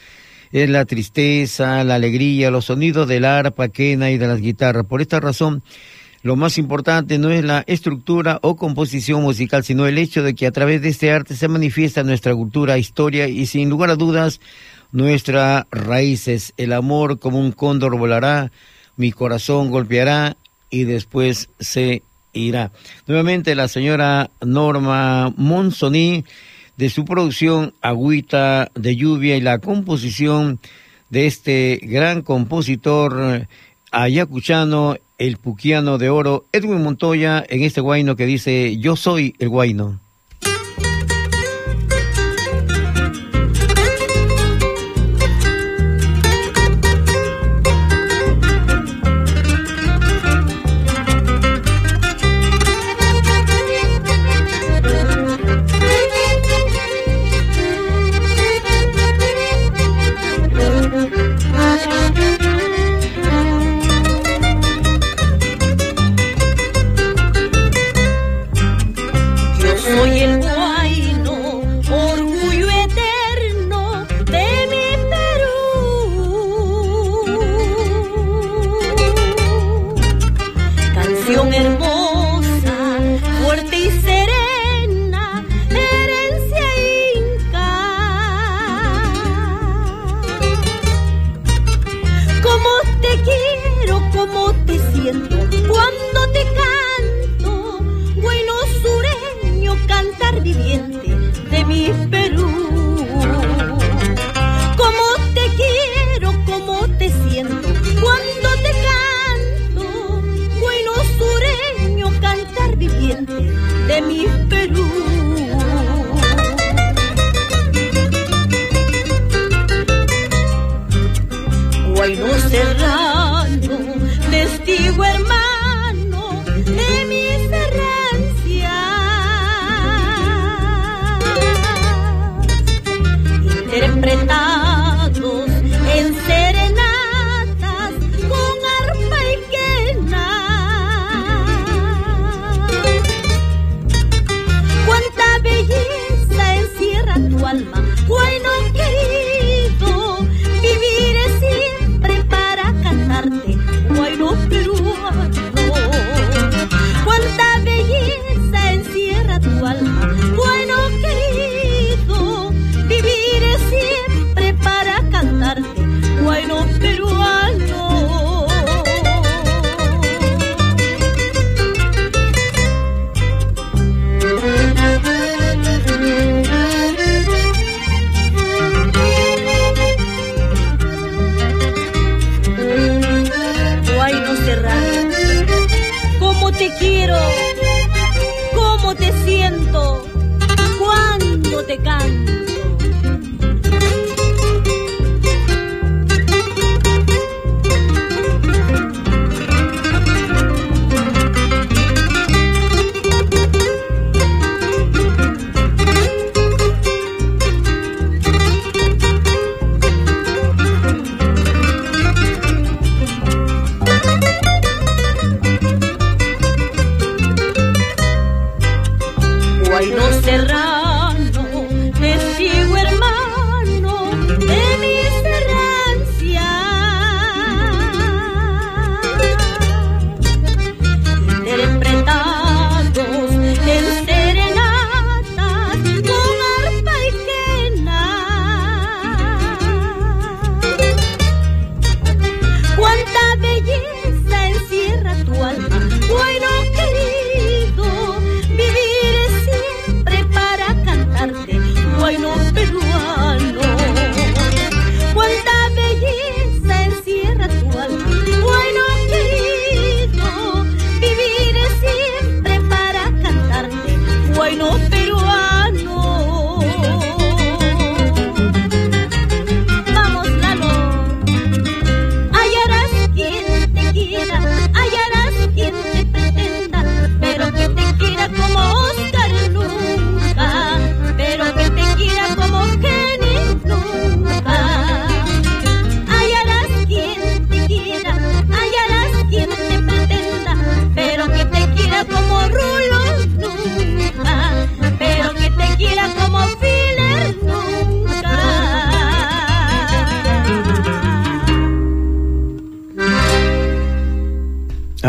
es 0.51 0.69
la 0.69 0.85
tristeza, 0.85 1.83
la 1.83 1.95
alegría, 1.95 2.51
los 2.51 2.65
sonidos 2.65 3.07
del 3.07 3.25
arpa, 3.25 3.69
quena 3.69 4.11
y 4.11 4.17
de 4.17 4.27
las 4.27 4.39
guitarras. 4.39 4.85
Por 4.85 5.01
esta 5.01 5.19
razón, 5.19 5.63
lo 6.27 6.35
más 6.35 6.57
importante 6.57 7.17
no 7.19 7.29
es 7.29 7.41
la 7.45 7.63
estructura 7.67 8.39
o 8.41 8.57
composición 8.57 9.21
musical, 9.21 9.63
sino 9.63 9.87
el 9.87 9.97
hecho 9.97 10.23
de 10.23 10.35
que 10.35 10.45
a 10.45 10.51
través 10.51 10.81
de 10.81 10.89
este 10.89 11.09
arte 11.09 11.37
se 11.37 11.47
manifiesta 11.47 12.03
nuestra 12.03 12.35
cultura, 12.35 12.77
historia 12.77 13.29
y 13.29 13.45
sin 13.45 13.69
lugar 13.69 13.91
a 13.91 13.95
dudas 13.95 14.41
nuestras 14.91 15.63
raíces. 15.71 16.53
El 16.57 16.73
amor 16.73 17.19
como 17.19 17.39
un 17.39 17.53
cóndor 17.53 17.97
volará, 17.97 18.51
mi 18.97 19.13
corazón 19.13 19.71
golpeará 19.71 20.35
y 20.69 20.83
después 20.83 21.47
se 21.61 22.03
irá. 22.33 22.73
Nuevamente 23.07 23.55
la 23.55 23.69
señora 23.69 24.29
Norma 24.41 25.33
Monsoní 25.37 26.25
de 26.75 26.89
su 26.89 27.05
producción 27.05 27.73
Agüita 27.81 28.69
de 28.75 28.97
Lluvia 28.97 29.37
y 29.37 29.41
la 29.41 29.59
composición 29.59 30.59
de 31.09 31.25
este 31.25 31.79
gran 31.83 32.21
compositor 32.21 33.47
ayacuchano, 33.93 34.97
el 35.17 35.37
puquiano 35.37 35.97
de 35.97 36.09
oro, 36.09 36.45
Edwin 36.51 36.83
Montoya, 36.83 37.43
en 37.47 37.63
este 37.63 37.81
guayno 37.81 38.15
que 38.15 38.25
dice 38.25 38.77
Yo 38.77 38.95
soy 38.95 39.35
el 39.39 39.49
guayno. 39.49 39.99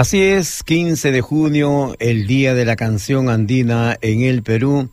Así 0.08 0.22
es, 0.22 0.62
15 0.62 1.12
de 1.12 1.20
junio, 1.20 1.94
el 1.98 2.26
Día 2.26 2.54
de 2.54 2.64
la 2.64 2.76
Canción 2.76 3.28
Andina 3.28 3.94
en 4.00 4.22
el 4.22 4.42
Perú. 4.42 4.88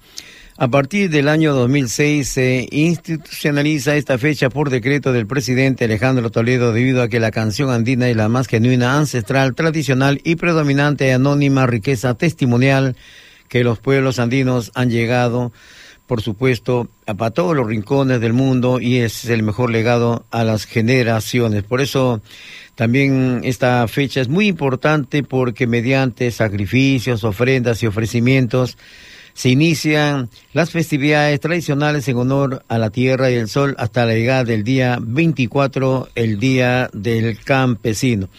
A 0.57 0.67
partir 0.67 1.09
del 1.09 1.29
año 1.29 1.53
2006 1.53 2.27
se 2.27 2.67
institucionaliza 2.69 3.95
esta 3.95 4.17
fecha 4.17 4.49
por 4.49 4.69
decreto 4.69 5.13
del 5.13 5.25
presidente 5.25 5.85
Alejandro 5.85 6.31
Toledo 6.31 6.73
debido 6.73 7.01
a 7.01 7.07
que 7.07 7.21
la 7.21 7.31
canción 7.31 7.69
andina 7.69 8.09
es 8.09 8.17
la 8.17 8.27
más 8.27 8.47
genuina, 8.47 8.97
ancestral, 8.97 9.55
tradicional 9.55 10.19
y 10.25 10.35
predominante 10.35 11.13
anónima 11.13 11.65
riqueza 11.65 12.15
testimonial 12.15 12.97
que 13.47 13.63
los 13.63 13.79
pueblos 13.79 14.19
andinos 14.19 14.73
han 14.75 14.89
llegado, 14.89 15.53
por 16.07 16.21
supuesto, 16.21 16.89
a 17.05 17.29
todos 17.31 17.55
los 17.55 17.67
rincones 17.67 18.19
del 18.19 18.33
mundo 18.33 18.81
y 18.81 18.97
es 18.97 19.23
el 19.23 19.43
mejor 19.43 19.71
legado 19.71 20.25
a 20.31 20.43
las 20.43 20.65
generaciones. 20.65 21.63
Por 21.63 21.79
eso 21.79 22.21
también 22.75 23.41
esta 23.43 23.87
fecha 23.87 24.21
es 24.21 24.27
muy 24.27 24.47
importante 24.47 25.23
porque 25.23 25.65
mediante 25.65 26.29
sacrificios, 26.31 27.23
ofrendas 27.23 27.81
y 27.81 27.87
ofrecimientos, 27.87 28.77
se 29.35 29.49
inician 29.49 30.29
las 30.53 30.71
festividades 30.71 31.41
tradicionales 31.41 32.07
en 32.07 32.15
honor 32.15 32.63
a 32.69 32.77
la 32.77 32.89
tierra 32.89 33.29
y 33.29 33.35
el 33.35 33.49
sol 33.49 33.75
hasta 33.77 34.05
la 34.05 34.13
llegada 34.13 34.45
del 34.45 34.63
día 34.63 34.97
24, 35.01 36.07
el 36.15 36.39
Día 36.39 36.89
del 36.93 37.37
Campesino. 37.39 38.29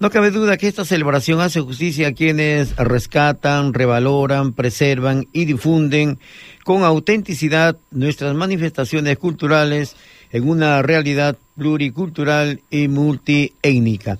No 0.00 0.10
cabe 0.10 0.30
duda 0.30 0.56
que 0.56 0.68
esta 0.68 0.86
celebración 0.86 1.40
hace 1.42 1.60
justicia 1.60 2.08
a 2.08 2.12
quienes 2.12 2.74
rescatan, 2.76 3.74
revaloran, 3.74 4.54
preservan 4.54 5.26
y 5.34 5.44
difunden 5.44 6.18
con 6.64 6.82
autenticidad 6.82 7.76
nuestras 7.90 8.34
manifestaciones 8.34 9.18
culturales 9.18 9.96
en 10.32 10.48
una 10.48 10.82
realidad 10.82 11.36
pluricultural 11.56 12.60
y 12.70 12.88
multiétnica. 12.88 14.18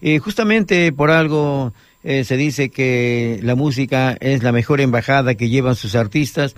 Eh, 0.00 0.18
justamente 0.18 0.92
por 0.92 1.10
algo 1.10 1.72
eh, 2.04 2.22
se 2.24 2.36
dice 2.36 2.70
que 2.70 3.40
la 3.42 3.56
música 3.56 4.16
es 4.20 4.42
la 4.42 4.52
mejor 4.52 4.80
embajada 4.80 5.34
que 5.34 5.48
llevan 5.48 5.74
sus 5.74 5.96
artistas 5.96 6.54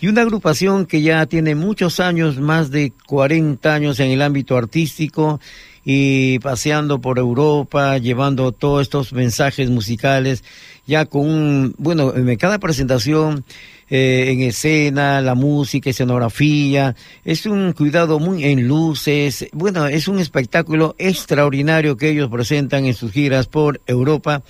y 0.00 0.08
una 0.08 0.22
agrupación 0.22 0.84
que 0.84 1.00
ya 1.00 1.24
tiene 1.26 1.54
muchos 1.54 1.98
años, 1.98 2.38
más 2.38 2.70
de 2.70 2.92
40 3.06 3.74
años 3.74 4.00
en 4.00 4.10
el 4.10 4.20
ámbito 4.20 4.56
artístico 4.56 5.40
y 5.84 6.38
paseando 6.40 7.00
por 7.00 7.18
Europa, 7.18 7.98
llevando 7.98 8.52
todos 8.52 8.82
estos 8.82 9.12
mensajes 9.12 9.70
musicales, 9.70 10.44
ya 10.86 11.06
con 11.06 11.28
un, 11.28 11.74
bueno, 11.78 12.14
en 12.14 12.36
cada 12.36 12.58
presentación 12.58 13.44
eh, 13.88 14.30
en 14.30 14.40
escena, 14.40 15.20
la 15.20 15.34
música, 15.34 15.90
escenografía, 15.90 16.96
es 17.24 17.46
un 17.46 17.72
cuidado 17.72 18.18
muy 18.18 18.44
en 18.44 18.66
luces, 18.66 19.46
bueno, 19.52 19.86
es 19.86 20.08
un 20.08 20.18
espectáculo 20.18 20.94
extraordinario 20.98 21.96
que 21.96 22.08
ellos 22.08 22.30
presentan 22.30 22.86
en 22.86 22.94
sus 22.94 23.12
giras 23.12 23.48
por 23.48 23.80
Europa. 23.86 24.42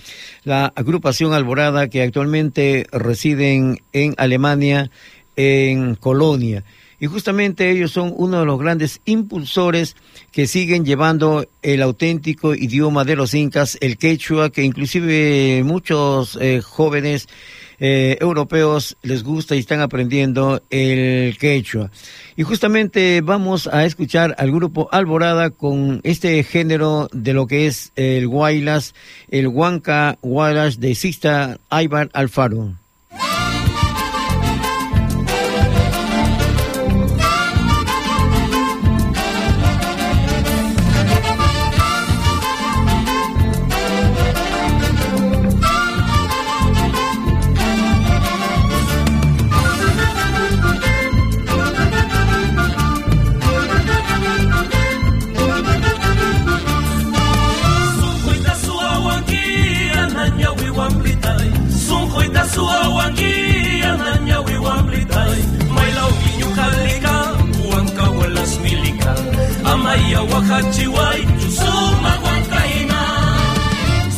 La 0.43 0.71
agrupación 0.75 1.33
Alborada 1.33 1.89
que 1.89 2.03
actualmente 2.03 2.87
residen 2.91 3.81
en 3.91 4.13
Alemania, 4.17 4.89
en 5.35 5.95
Colonia 5.95 6.63
y 7.03 7.07
justamente 7.07 7.69
ellos 7.69 7.91
son 7.91 8.13
uno 8.15 8.39
de 8.39 8.45
los 8.45 8.57
grandes 8.57 9.01
impulsores 9.03 9.97
que 10.31 10.47
siguen 10.47 10.85
llevando 10.85 11.45
el 11.61 11.81
auténtico 11.81 12.55
idioma 12.55 13.03
de 13.03 13.17
los 13.17 13.33
incas, 13.33 13.77
el 13.81 13.97
quechua, 13.97 14.51
que 14.51 14.63
inclusive 14.63 15.63
muchos 15.65 16.37
eh, 16.39 16.61
jóvenes 16.61 17.27
eh, 17.81 18.17
europeos 18.21 18.95
les 19.01 19.21
gusta 19.21 19.53
y 19.57 19.59
están 19.59 19.81
aprendiendo 19.81 20.63
el 20.69 21.37
quechua. 21.37 21.91
Y 22.37 22.43
justamente 22.43 23.19
vamos 23.19 23.67
a 23.67 23.83
escuchar 23.83 24.33
al 24.37 24.53
grupo 24.53 24.87
Alborada 24.93 25.49
con 25.49 25.99
este 26.05 26.41
género 26.45 27.09
de 27.11 27.33
lo 27.33 27.47
que 27.47 27.67
es 27.67 27.91
el 27.97 28.29
guaylas, 28.29 28.95
el 29.27 29.49
huanca 29.49 30.17
guaylas 30.21 30.79
de 30.79 30.95
Sista 30.95 31.59
Aybar 31.69 32.09
Alfaro. 32.13 32.75
Hachihuay, 70.53 71.21
Chusuma, 71.41 72.11
Huancaina, 72.21 73.01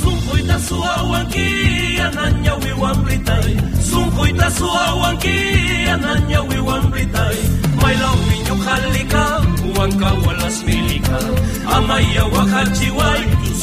Sunjuita, 0.02 0.60
Sua, 0.60 0.94
Huanquilla, 1.08 2.12
Naña, 2.12 2.54
Huihuamblitay, 2.60 3.52
Sunjuita, 3.90 4.52
Sua, 4.52 4.84
Huanquilla, 5.00 5.96
Naña, 5.96 6.42
Huihuamblitay, 6.42 7.38
Maila, 7.82 8.10
Huiño, 8.20 8.56
Jalica, 8.66 9.24
Huanca, 9.74 10.10
Hualas, 10.22 10.62
Milica, 10.66 11.18
Amaya, 11.72 12.24
Huajachihuay, 12.24 13.22
Chusuma, 13.46 13.55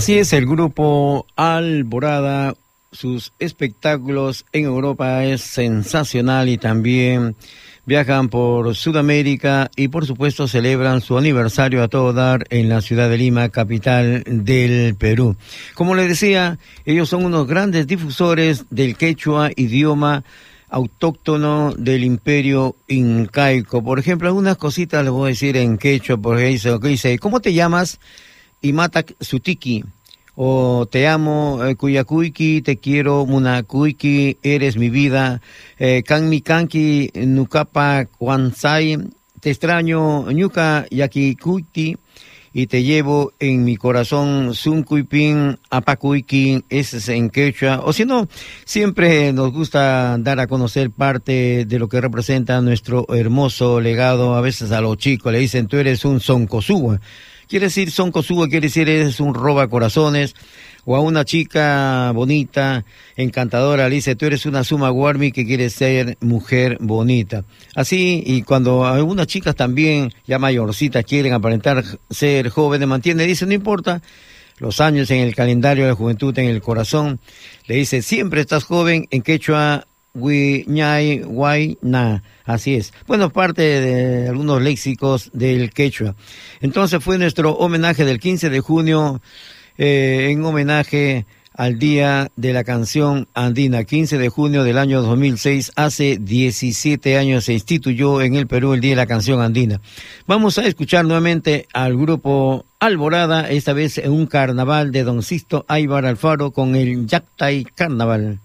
Así 0.00 0.16
es, 0.16 0.32
el 0.32 0.46
grupo 0.46 1.26
Alborada, 1.36 2.54
sus 2.90 3.34
espectáculos 3.38 4.46
en 4.50 4.64
Europa 4.64 5.26
es 5.26 5.42
sensacional 5.42 6.48
y 6.48 6.56
también 6.56 7.36
viajan 7.84 8.30
por 8.30 8.74
Sudamérica 8.74 9.70
y 9.76 9.88
por 9.88 10.06
supuesto 10.06 10.48
celebran 10.48 11.02
su 11.02 11.18
aniversario 11.18 11.82
a 11.82 11.88
todo 11.88 12.14
dar 12.14 12.46
en 12.48 12.70
la 12.70 12.80
ciudad 12.80 13.10
de 13.10 13.18
Lima, 13.18 13.50
capital 13.50 14.24
del 14.26 14.94
Perú. 14.94 15.36
Como 15.74 15.94
les 15.94 16.08
decía, 16.08 16.58
ellos 16.86 17.10
son 17.10 17.26
unos 17.26 17.46
grandes 17.46 17.86
difusores 17.86 18.64
del 18.70 18.96
quechua, 18.96 19.50
idioma 19.54 20.24
autóctono 20.70 21.74
del 21.76 22.04
imperio 22.04 22.74
incaico. 22.88 23.84
Por 23.84 23.98
ejemplo, 23.98 24.28
algunas 24.28 24.56
cositas 24.56 25.04
les 25.04 25.12
voy 25.12 25.26
a 25.26 25.34
decir 25.34 25.58
en 25.58 25.76
quechua, 25.76 26.16
porque 26.16 26.44
dice, 26.46 27.18
¿cómo 27.18 27.40
te 27.40 27.52
llamas? 27.52 28.00
Imatak 28.62 29.14
Sutiki. 29.20 29.84
O 30.36 30.86
te 30.90 31.06
amo, 31.06 31.60
eh, 31.64 31.74
Kuyakuiki, 31.74 32.62
te 32.62 32.76
quiero, 32.76 33.26
Munakuiki, 33.26 34.38
eres 34.42 34.76
mi 34.76 34.88
vida. 34.88 35.40
Eh, 35.78 36.02
Kanmi 36.02 36.40
Kanki, 36.40 37.10
Nukapa 37.26 38.06
Kwansai, 38.06 38.96
te 39.40 39.50
extraño, 39.50 40.30
Ñuka 40.32 40.86
Yakikuiti, 40.90 41.96
y 42.52 42.66
te 42.66 42.82
llevo 42.82 43.32
en 43.38 43.64
mi 43.64 43.76
corazón, 43.76 44.54
Sunkuipin, 44.54 45.58
Apakuiki, 45.70 46.64
ese 46.68 46.98
es 46.98 47.08
en 47.08 47.30
quechua. 47.30 47.80
O 47.84 47.92
si 47.92 48.04
no, 48.04 48.28
siempre 48.64 49.32
nos 49.32 49.52
gusta 49.52 50.16
dar 50.18 50.40
a 50.40 50.46
conocer 50.46 50.90
parte 50.90 51.64
de 51.64 51.78
lo 51.78 51.88
que 51.88 52.00
representa 52.00 52.60
nuestro 52.60 53.06
hermoso 53.14 53.80
legado. 53.80 54.34
A 54.34 54.40
veces 54.40 54.72
a 54.72 54.80
los 54.80 54.96
chicos 54.96 55.32
le 55.32 55.38
dicen, 55.38 55.66
tú 55.68 55.76
eres 55.76 56.04
un 56.04 56.18
Sonkosúa 56.20 57.00
Quiere 57.50 57.66
decir 57.66 57.90
son 57.90 58.12
cosugo, 58.12 58.46
quiere 58.46 58.68
decir 58.68 58.88
es 58.88 59.18
un 59.18 59.34
roba 59.34 59.66
corazones. 59.66 60.36
O 60.84 60.94
a 60.94 61.00
una 61.00 61.24
chica 61.24 62.12
bonita, 62.14 62.84
encantadora, 63.16 63.88
le 63.88 63.96
dice, 63.96 64.14
tú 64.14 64.24
eres 64.26 64.46
una 64.46 64.62
suma 64.62 64.88
guarmi 64.88 65.30
que 65.32 65.44
quiere 65.44 65.68
ser 65.68 66.16
mujer 66.20 66.78
bonita. 66.80 67.44
Así, 67.74 68.22
y 68.24 68.42
cuando 68.42 68.86
algunas 68.86 69.26
chicas 69.26 69.56
también, 69.56 70.12
ya 70.26 70.38
mayorcitas, 70.38 71.04
quieren 71.04 71.32
aparentar 71.32 71.84
ser 72.08 72.48
jóvenes, 72.48 72.88
mantiene, 72.88 73.26
dice, 73.26 73.44
no 73.46 73.52
importa, 73.52 74.00
los 74.58 74.80
años 74.80 75.10
en 75.10 75.18
el 75.20 75.34
calendario 75.34 75.84
de 75.84 75.90
la 75.90 75.96
juventud, 75.96 76.38
en 76.38 76.46
el 76.46 76.62
corazón, 76.62 77.20
le 77.66 77.74
dice, 77.74 78.00
siempre 78.00 78.40
estás 78.40 78.64
joven, 78.64 79.06
en 79.10 79.22
quechua 79.22 79.86
Ñay, 80.20 81.78
Na. 81.82 82.22
Así 82.44 82.74
es. 82.74 82.92
Bueno, 83.06 83.30
parte 83.30 83.62
de 83.62 84.28
algunos 84.28 84.60
léxicos 84.62 85.30
del 85.32 85.70
quechua. 85.72 86.14
Entonces 86.60 87.02
fue 87.02 87.18
nuestro 87.18 87.52
homenaje 87.52 88.04
del 88.04 88.18
15 88.18 88.50
de 88.50 88.60
junio 88.60 89.20
eh, 89.78 90.28
en 90.30 90.44
homenaje 90.44 91.26
al 91.54 91.78
Día 91.78 92.30
de 92.36 92.52
la 92.52 92.64
Canción 92.64 93.28
Andina. 93.34 93.84
15 93.84 94.18
de 94.18 94.28
junio 94.28 94.64
del 94.64 94.78
año 94.78 95.02
2006, 95.02 95.72
hace 95.76 96.18
17 96.18 97.18
años 97.18 97.44
se 97.44 97.52
instituyó 97.52 98.22
en 98.22 98.34
el 98.34 98.46
Perú 98.46 98.72
el 98.72 98.80
Día 98.80 98.92
de 98.92 98.96
la 98.96 99.06
Canción 99.06 99.40
Andina. 99.40 99.80
Vamos 100.26 100.58
a 100.58 100.64
escuchar 100.64 101.04
nuevamente 101.04 101.66
al 101.72 101.96
grupo 101.96 102.64
Alborada, 102.78 103.50
esta 103.50 103.74
vez 103.74 103.98
en 103.98 104.12
un 104.12 104.26
carnaval 104.26 104.90
de 104.90 105.04
Don 105.04 105.22
Sisto 105.22 105.66
Aybar 105.68 106.06
Alfaro 106.06 106.50
con 106.50 106.76
el 106.76 107.06
Yactay 107.06 107.64
Carnaval. 107.64 108.38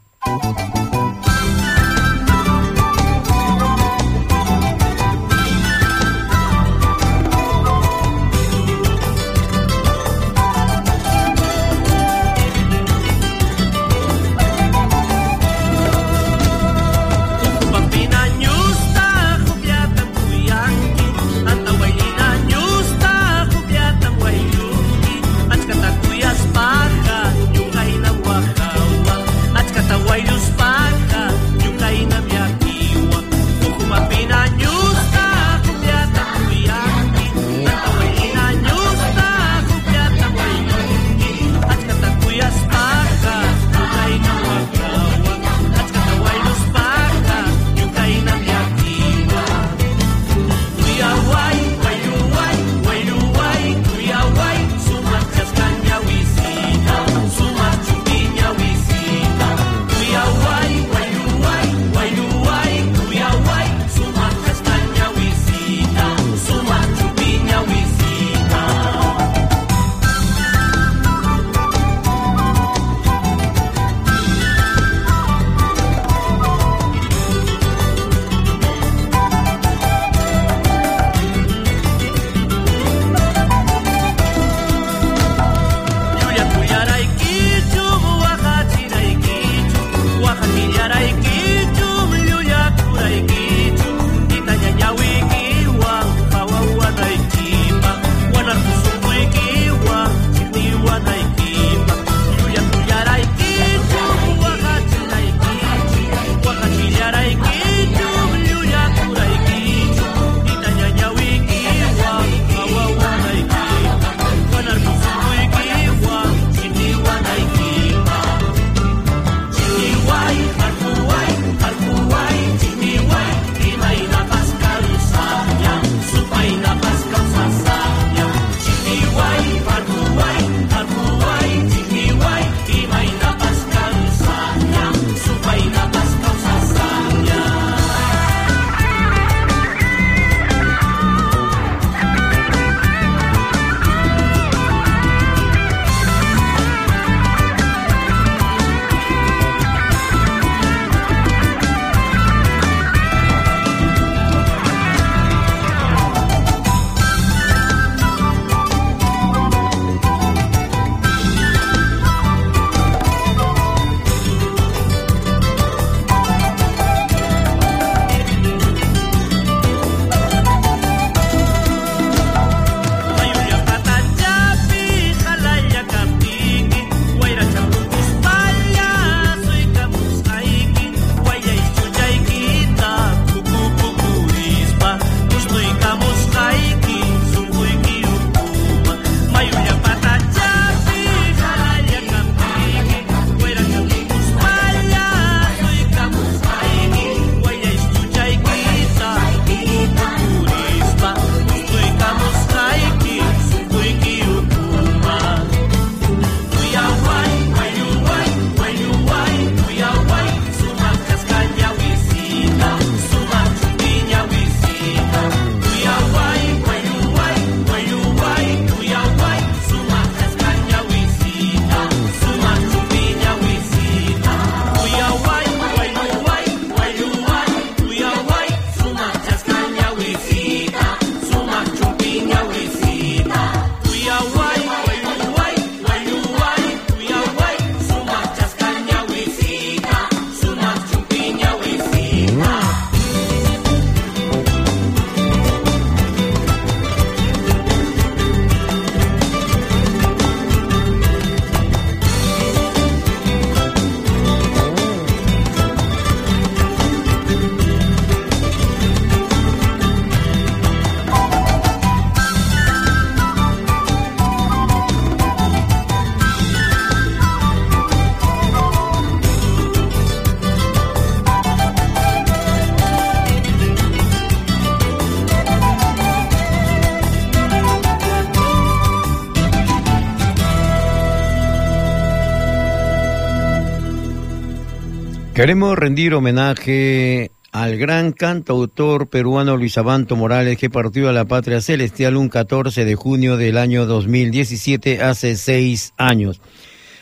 Queremos 285.36 285.78
rendir 285.78 286.14
homenaje 286.14 287.30
al 287.52 287.76
gran 287.76 288.14
cantautor 288.14 289.10
peruano 289.10 289.58
Luis 289.58 289.78
Abanto 289.78 290.16
Morales 290.16 290.58
que 290.58 290.70
partió 290.70 291.10
a 291.10 291.12
la 291.12 291.26
patria 291.26 291.60
celestial 291.60 292.16
un 292.16 292.30
14 292.30 292.86
de 292.86 292.96
junio 292.96 293.36
del 293.36 293.58
año 293.58 293.86
2017, 293.86 295.04
hace 295.04 295.36
seis 295.36 295.94
años. 295.98 296.40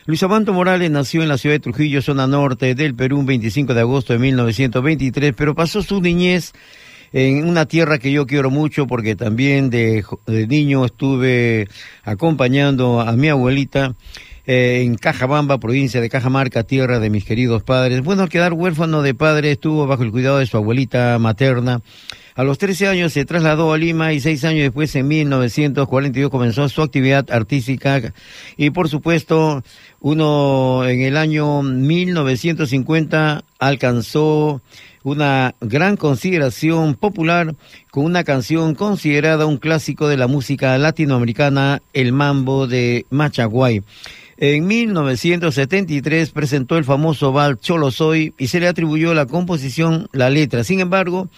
Luis 0.08 0.24
Abanto 0.24 0.52
Morales 0.52 0.90
nació 0.90 1.22
en 1.22 1.30
la 1.30 1.38
ciudad 1.38 1.54
de 1.54 1.60
Trujillo, 1.60 2.02
zona 2.02 2.26
norte 2.26 2.74
del 2.74 2.96
Perú, 2.96 3.20
un 3.20 3.28
25 3.28 3.76
de 3.76 3.82
agosto 3.82 4.14
de 4.14 4.20
1923, 4.20 5.36
pero 5.38 5.54
pasó 5.54 5.84
su 5.84 6.02
niñez 6.02 6.54
en 7.12 7.48
una 7.48 7.68
tierra 7.68 8.00
que 8.00 8.12
yo 8.12 8.26
quiero 8.26 8.50
mucho 8.50 8.88
porque 8.88 9.16
también 9.16 9.70
de, 9.70 10.04
de 10.26 10.48
niño 10.48 10.86
estuve 10.86 11.68
acompañando 12.04 13.00
a 13.00 13.12
mi 13.12 13.30
abuelita 13.30 13.94
eh, 14.46 14.82
en 14.84 14.96
Cajabamba, 14.96 15.58
provincia 15.58 16.02
de 16.02 16.10
Cajamarca, 16.10 16.64
tierra 16.64 17.00
de 17.00 17.10
mis 17.10 17.26
queridos 17.26 17.64
padres. 17.64 18.04
Bueno, 18.04 18.24
al 18.24 18.30
quedar 18.30 18.54
huérfano 18.54 19.02
de 19.02 19.14
padre, 19.14 19.52
estuvo 19.52 19.88
bajo 19.88 20.04
el 20.04 20.12
cuidado 20.12 20.40
de 20.40 20.46
su 20.46 20.58
abuelita 20.58 21.18
materna. 21.20 21.82
A 22.36 22.44
los 22.44 22.58
13 22.58 22.88
años 22.88 23.14
se 23.14 23.26
trasladó 23.26 23.74
a 23.74 23.78
Lima 23.78 24.12
y 24.12 24.20
seis 24.20 24.44
años 24.44 24.64
después, 24.64 24.96
en 24.96 25.08
1942, 25.08 26.32
comenzó 26.32 26.68
su 26.68 26.82
actividad 26.82 27.30
artística. 27.30 28.14
Y 28.58 28.72
por 28.72 28.90
supuesto, 28.90 29.64
uno 30.00 30.84
en 30.88 31.02
el 31.02 31.16
año 31.16 31.62
1950 31.62 33.44
alcanzó 33.60 34.62
una 35.04 35.54
gran 35.62 35.96
consideración 35.96 36.96
popular 36.96 37.56
con 37.92 38.06
una 38.06 38.24
canción 38.24 38.74
considerada 38.74 39.46
un 39.46 39.58
clásico 39.58 40.08
de 40.08 40.18
la 40.18 40.28
música 40.28 40.76
latinoamericana, 40.78 41.82
El 41.94 42.14
Mambo 42.14 42.66
de 42.66 43.06
Machaguay. 43.12 43.84
En 44.38 44.66
1973 44.66 46.32
presentó 46.32 46.78
el 46.78 46.86
famoso 46.86 47.32
Val 47.32 47.58
Cholo 47.58 47.92
Soy 47.92 48.34
y 48.38 48.48
se 48.48 48.60
le 48.60 48.68
atribuyó 48.68 49.14
la 49.14 49.26
composición, 49.26 50.08
la 50.12 50.30
letra. 50.30 50.64
Sin 50.64 50.80
embargo, 50.80 51.30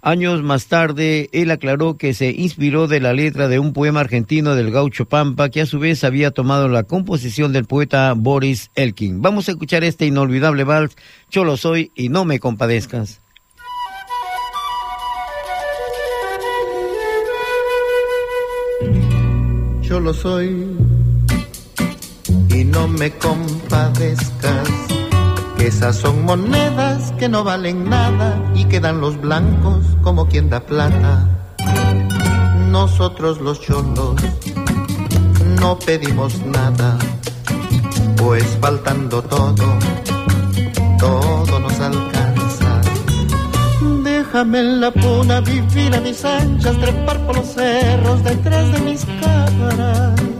años 0.00 0.42
más 0.42 0.66
tarde, 0.66 1.28
él 1.32 1.50
aclaró 1.50 1.96
que 1.96 2.14
se 2.14 2.30
inspiró 2.30 2.88
de 2.88 3.00
la 3.00 3.12
letra 3.12 3.48
de 3.48 3.58
un 3.58 3.72
poema 3.72 4.00
argentino 4.00 4.54
del 4.54 4.70
gaucho 4.70 5.06
Pampa, 5.06 5.50
que 5.50 5.60
a 5.60 5.66
su 5.66 5.78
vez 5.78 6.02
había 6.02 6.30
tomado 6.30 6.68
la 6.68 6.84
composición 6.84 7.52
del 7.52 7.66
poeta 7.66 8.14
Boris 8.16 8.70
Elkin. 8.74 9.20
Vamos 9.20 9.48
a 9.48 9.52
escuchar 9.52 9.84
este 9.84 10.06
inolvidable 10.06 10.64
vals, 10.64 10.96
Cholo 11.28 11.56
Soy 11.56 11.92
y 11.94 12.08
no 12.08 12.24
me 12.24 12.40
compadezcas. 12.40 13.20
Cholo 19.82 20.14
soy 20.14 20.89
y 22.60 22.64
no 22.64 22.86
me 22.88 23.10
compadezcas, 23.12 24.68
que 25.56 25.68
esas 25.68 25.96
son 25.96 26.26
monedas 26.26 27.10
que 27.12 27.26
no 27.26 27.42
valen 27.42 27.88
nada 27.88 28.38
y 28.54 28.64
quedan 28.64 29.00
los 29.00 29.18
blancos 29.18 29.86
como 30.02 30.26
quien 30.26 30.50
da 30.50 30.60
plata. 30.60 31.26
Nosotros 32.68 33.40
los 33.40 33.62
cholos 33.62 34.16
no 35.58 35.78
pedimos 35.78 36.38
nada, 36.44 36.98
pues 38.18 38.44
faltando 38.60 39.22
todo, 39.22 39.78
todo 40.98 41.60
nos 41.60 41.80
alcanza. 41.80 42.80
Déjame 44.04 44.60
en 44.60 44.80
la 44.82 44.90
puna 44.90 45.40
vivir 45.40 45.94
a 45.94 46.00
mis 46.02 46.22
anchas, 46.26 46.76
trepar 46.78 47.24
por 47.26 47.36
los 47.36 47.54
cerros 47.54 48.22
detrás 48.22 48.70
de 48.72 48.80
mis 48.80 49.06
cámaras 49.22 50.39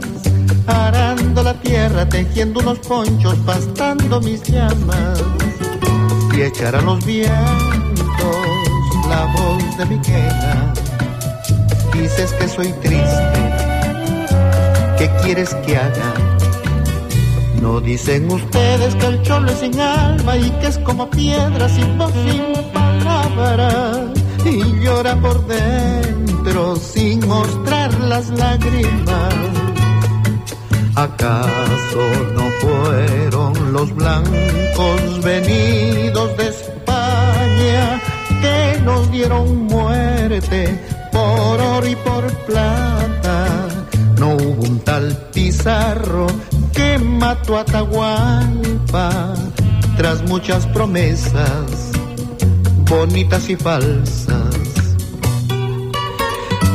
arando 0.67 1.43
la 1.43 1.53
tierra, 1.55 2.07
tejiendo 2.07 2.59
unos 2.59 2.79
ponchos, 2.79 3.35
pastando 3.45 4.21
mis 4.21 4.43
llamas 4.43 5.23
y 6.35 6.41
echar 6.41 6.75
a 6.75 6.81
los 6.81 7.03
vientos 7.05 7.71
la 9.09 9.25
voz 9.25 9.77
de 9.77 9.85
mi 9.85 9.99
queja. 9.99 10.73
Dices 11.93 12.31
que 12.33 12.47
soy 12.47 12.71
triste, 12.81 13.39
¿qué 14.97 15.09
quieres 15.23 15.53
que 15.65 15.77
haga? 15.77 16.13
No 17.61 17.79
dicen 17.79 18.31
ustedes 18.31 18.95
que 18.95 19.05
el 19.05 19.21
cholo 19.21 19.51
es 19.51 19.59
sin 19.59 19.79
alma 19.79 20.37
y 20.37 20.49
que 20.59 20.67
es 20.67 20.77
como 20.79 21.09
piedra 21.09 21.69
sin 21.69 21.97
voz, 21.97 22.11
sin 22.13 22.71
palabras 22.71 24.21
y 24.45 24.81
llora 24.81 25.15
por 25.17 25.45
dentro 25.45 26.75
sin 26.75 27.25
mostrar 27.27 27.93
las 28.01 28.29
lágrimas 28.29 29.60
¿Acaso 30.95 32.03
no 32.35 32.49
fueron 32.59 33.73
los 33.73 33.95
blancos 33.95 35.23
venidos 35.23 36.35
de 36.37 36.49
España 36.49 38.01
que 38.41 38.81
nos 38.83 39.09
dieron 39.11 39.67
muerte 39.67 40.79
por 41.11 41.59
oro 41.59 41.87
y 41.87 41.95
por 41.95 42.27
plata? 42.45 43.67
No 44.17 44.35
hubo 44.35 44.63
un 44.63 44.79
tal 44.81 45.17
Pizarro 45.33 46.27
que 46.73 46.99
mató 46.99 47.57
a 47.57 47.61
Atahualpa 47.61 49.33
tras 49.95 50.21
muchas 50.23 50.67
promesas 50.67 51.91
bonitas 52.89 53.49
y 53.49 53.55
falsas. 53.55 54.55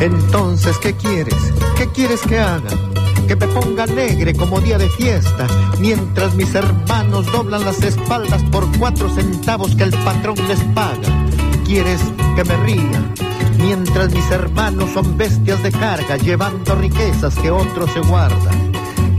Entonces, 0.00 0.78
¿qué 0.78 0.94
quieres? 0.94 1.52
¿Qué 1.76 1.86
quieres 1.92 2.22
que 2.22 2.38
haga? 2.38 2.85
Que 3.26 3.36
me 3.36 3.48
ponga 3.48 3.84
alegre 3.84 4.34
como 4.34 4.60
día 4.60 4.78
de 4.78 4.88
fiesta, 4.90 5.46
mientras 5.80 6.34
mis 6.34 6.54
hermanos 6.54 7.26
doblan 7.32 7.64
las 7.64 7.82
espaldas 7.82 8.42
por 8.44 8.64
cuatro 8.78 9.08
centavos 9.08 9.74
que 9.74 9.84
el 9.84 9.90
patrón 9.90 10.36
les 10.46 10.60
paga. 10.74 11.26
¿Quieres 11.64 12.00
que 12.36 12.44
me 12.44 12.56
ría? 12.58 13.12
Mientras 13.58 14.12
mis 14.12 14.30
hermanos 14.30 14.90
son 14.92 15.16
bestias 15.16 15.62
de 15.62 15.72
carga, 15.72 16.16
llevando 16.16 16.76
riquezas 16.76 17.34
que 17.36 17.50
otros 17.50 17.90
se 17.92 18.00
guardan. 18.00 18.72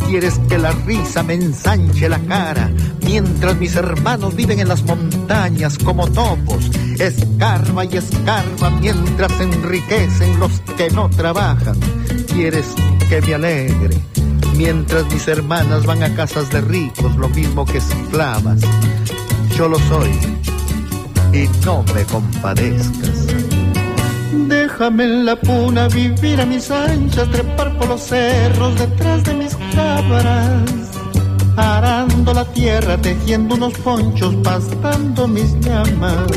Quieres 0.07 0.39
que 0.47 0.57
la 0.57 0.71
risa 0.71 1.21
me 1.23 1.33
ensanche 1.33 2.07
la 2.07 2.19
cara, 2.19 2.71
mientras 3.03 3.57
mis 3.57 3.75
hermanos 3.75 4.35
viven 4.35 4.59
en 4.59 4.69
las 4.69 4.83
montañas 4.83 5.77
como 5.77 6.07
topos. 6.07 6.71
Escarba 6.97 7.83
y 7.83 7.97
escarba 7.97 8.69
mientras 8.79 9.37
enriquecen 9.41 10.39
los 10.39 10.61
que 10.77 10.89
no 10.91 11.09
trabajan. 11.09 11.77
Quieres 12.33 12.73
que 13.09 13.21
me 13.21 13.33
alegre, 13.35 13.97
mientras 14.55 15.05
mis 15.11 15.27
hermanas 15.27 15.85
van 15.85 16.03
a 16.03 16.13
casas 16.13 16.49
de 16.49 16.59
ricos, 16.61 17.15
lo 17.15 17.29
mismo 17.29 17.65
que 17.65 17.77
esclavas. 17.77 18.59
Yo 19.55 19.69
lo 19.69 19.79
soy 19.79 20.11
y 21.33 21.47
no 21.65 21.83
me 21.93 22.03
compadezcas. 22.03 23.27
Déjame 24.47 25.05
en 25.05 25.25
la 25.25 25.35
puna 25.37 25.87
vivir 25.87 26.41
a 26.41 26.45
mis 26.45 26.69
anchas, 26.69 27.29
trepar 27.31 27.77
por 27.77 27.87
los 27.87 28.01
cerros 28.01 28.77
detrás 28.77 29.23
de 29.23 29.33
mis 29.35 29.55
cabras, 29.73 30.69
arando 31.55 32.33
la 32.33 32.45
tierra, 32.45 32.97
tejiendo 32.97 33.55
unos 33.55 33.73
ponchos, 33.75 34.35
pastando 34.43 35.27
mis 35.27 35.57
llamas 35.61 36.27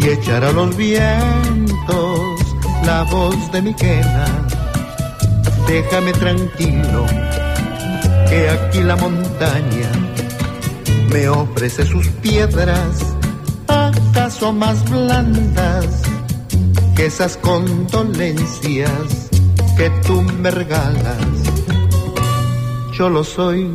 y 0.00 0.08
echar 0.08 0.44
a 0.44 0.52
los 0.52 0.74
vientos 0.76 2.40
la 2.84 3.02
voz 3.04 3.52
de 3.52 3.62
mi 3.62 3.74
quena 3.74 4.43
déjame 5.66 6.12
tranquilo, 6.12 7.06
que 8.28 8.48
aquí 8.50 8.80
la 8.80 8.96
montaña 8.96 9.90
me 11.10 11.28
ofrece 11.28 11.84
sus 11.86 12.06
piedras, 12.22 13.14
acaso 13.68 14.52
más 14.52 14.88
blandas 14.90 16.02
que 16.96 17.06
esas 17.06 17.36
condolencias 17.38 18.90
que 19.76 19.90
tú 20.06 20.22
me 20.22 20.50
regalas. 20.50 21.18
Yo 22.96 23.08
lo 23.08 23.24
soy 23.24 23.68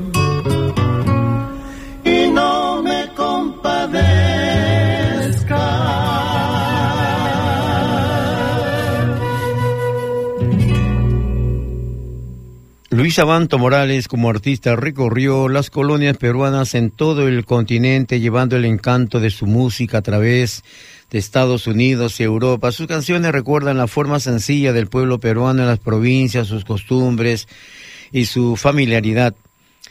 Luis 13.10 13.18
Abanto 13.18 13.58
Morales 13.58 14.08
como 14.08 14.30
artista 14.30 14.76
recorrió 14.76 15.50
las 15.50 15.72
colonias 15.72 16.16
peruanas 16.16 16.76
en 16.76 16.92
todo 16.92 17.28
el 17.28 17.44
continente 17.44 18.20
llevando 18.20 18.56
el 18.56 18.66
encanto 18.66 19.20
de 19.20 19.32
su 19.32 19.48
música 19.48 19.98
a 19.98 20.02
través 20.04 20.64
de 21.10 21.18
Estados 21.18 21.66
Unidos 21.66 22.20
y 22.20 22.24
Europa. 22.24 22.72
Sus 22.72 22.86
canciones 22.86 23.32
recuerdan 23.32 23.80
la 23.80 23.88
forma 23.88 24.20
sencilla 24.20 24.74
del 24.74 24.90
pueblo 24.90 25.20
peruano 25.20 25.64
en 25.64 25.68
las 25.68 25.80
provincias, 25.80 26.46
sus 26.46 26.66
costumbres 26.66 27.48
y 28.12 28.26
su 28.26 28.56
familiaridad. 28.56 29.34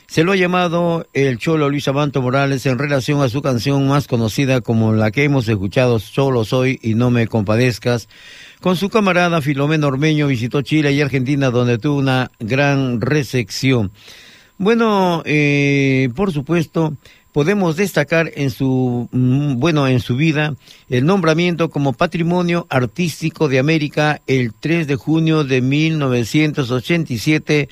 Se 0.07 0.23
lo 0.23 0.31
ha 0.31 0.37
llamado 0.37 1.05
el 1.13 1.37
Cholo 1.39 1.69
Luis 1.69 1.89
Abanto 1.89 2.21
Morales 2.21 2.65
en 2.65 2.79
relación 2.79 3.21
a 3.21 3.27
su 3.27 3.41
canción 3.41 3.87
más 3.87 4.07
conocida 4.07 4.61
como 4.61 4.93
la 4.93 5.11
que 5.11 5.25
hemos 5.25 5.47
escuchado, 5.49 5.99
Solo 5.99 6.45
Soy 6.45 6.79
y 6.81 6.95
No 6.95 7.11
Me 7.11 7.27
Compadezcas, 7.27 8.07
con 8.61 8.75
su 8.75 8.89
camarada 8.89 9.41
Filomeno 9.41 9.87
Ormeño 9.87 10.27
visitó 10.27 10.61
Chile 10.61 10.91
y 10.91 11.01
Argentina 11.01 11.49
donde 11.49 11.77
tuvo 11.77 11.97
una 11.97 12.29
gran 12.39 12.99
recepción. 13.01 13.91
Bueno, 14.57 15.23
eh, 15.25 16.09
por 16.15 16.33
supuesto, 16.33 16.97
podemos 17.31 17.77
destacar 17.77 18.31
en 18.35 18.49
su 18.49 19.07
mm, 19.11 19.59
bueno 19.59 19.87
en 19.87 20.01
su 20.01 20.17
vida 20.17 20.55
el 20.89 21.05
nombramiento 21.05 21.69
como 21.69 21.93
Patrimonio 21.93 22.67
Artístico 22.69 23.47
de 23.47 23.59
América 23.59 24.21
el 24.27 24.53
3 24.53 24.87
de 24.87 24.95
junio 24.95 25.45
de 25.45 25.61
1987 25.61 27.69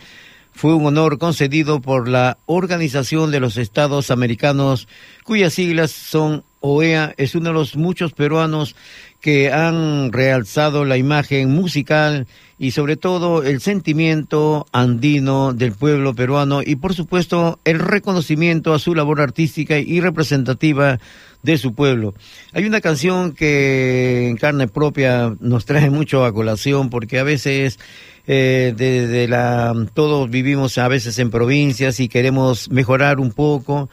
fue 0.58 0.74
un 0.74 0.88
honor 0.88 1.20
concedido 1.20 1.82
por 1.82 2.08
la 2.08 2.40
Organización 2.48 3.30
de 3.30 3.40
los 3.40 3.58
Estados 3.58 4.10
Americanos, 4.10 4.88
cuyas 5.24 5.54
siglas 5.54 5.92
son 5.92 6.44
OEA, 6.62 7.14
es 7.18 7.36
uno 7.36 7.50
de 7.50 7.54
los 7.54 7.76
muchos 7.76 8.14
peruanos 8.14 8.76
que 9.22 9.52
han 9.52 10.12
realzado 10.12 10.86
la 10.86 10.98
imagen 10.98 11.50
musical 11.50 12.28
y 12.60 12.72
sobre 12.72 12.98
todo 12.98 13.44
el 13.44 13.62
sentimiento 13.62 14.66
andino 14.72 15.54
del 15.54 15.74
pueblo 15.74 16.14
peruano 16.14 16.62
y 16.64 16.76
por 16.76 16.94
supuesto 16.94 17.60
el 17.66 17.80
reconocimiento 17.80 18.74
a 18.74 18.80
su 18.80 18.96
labor 18.96 19.22
artística 19.22 19.80
y 19.80 20.00
representativa 20.02 21.00
de 21.44 21.58
su 21.58 21.74
pueblo. 21.74 22.14
Hay 22.54 22.66
una 22.66 22.82
canción 22.82 23.34
que 23.34 24.28
en 24.28 24.38
carne 24.38 24.68
propia 24.68 25.36
nos 25.40 25.66
trae 25.66 25.90
mucho 25.90 26.26
a 26.26 26.34
colación 26.34 26.90
porque 26.90 27.20
a 27.20 27.24
veces 27.24 27.80
eh, 28.28 29.26
la 29.30 29.74
todos 29.94 30.30
vivimos 30.30 30.78
a 30.78 30.88
veces 30.88 31.18
en 31.20 31.30
provincias 31.30 32.00
y 32.00 32.08
queremos 32.08 32.70
mejorar 32.70 33.20
un 33.20 33.32
poco 33.32 33.90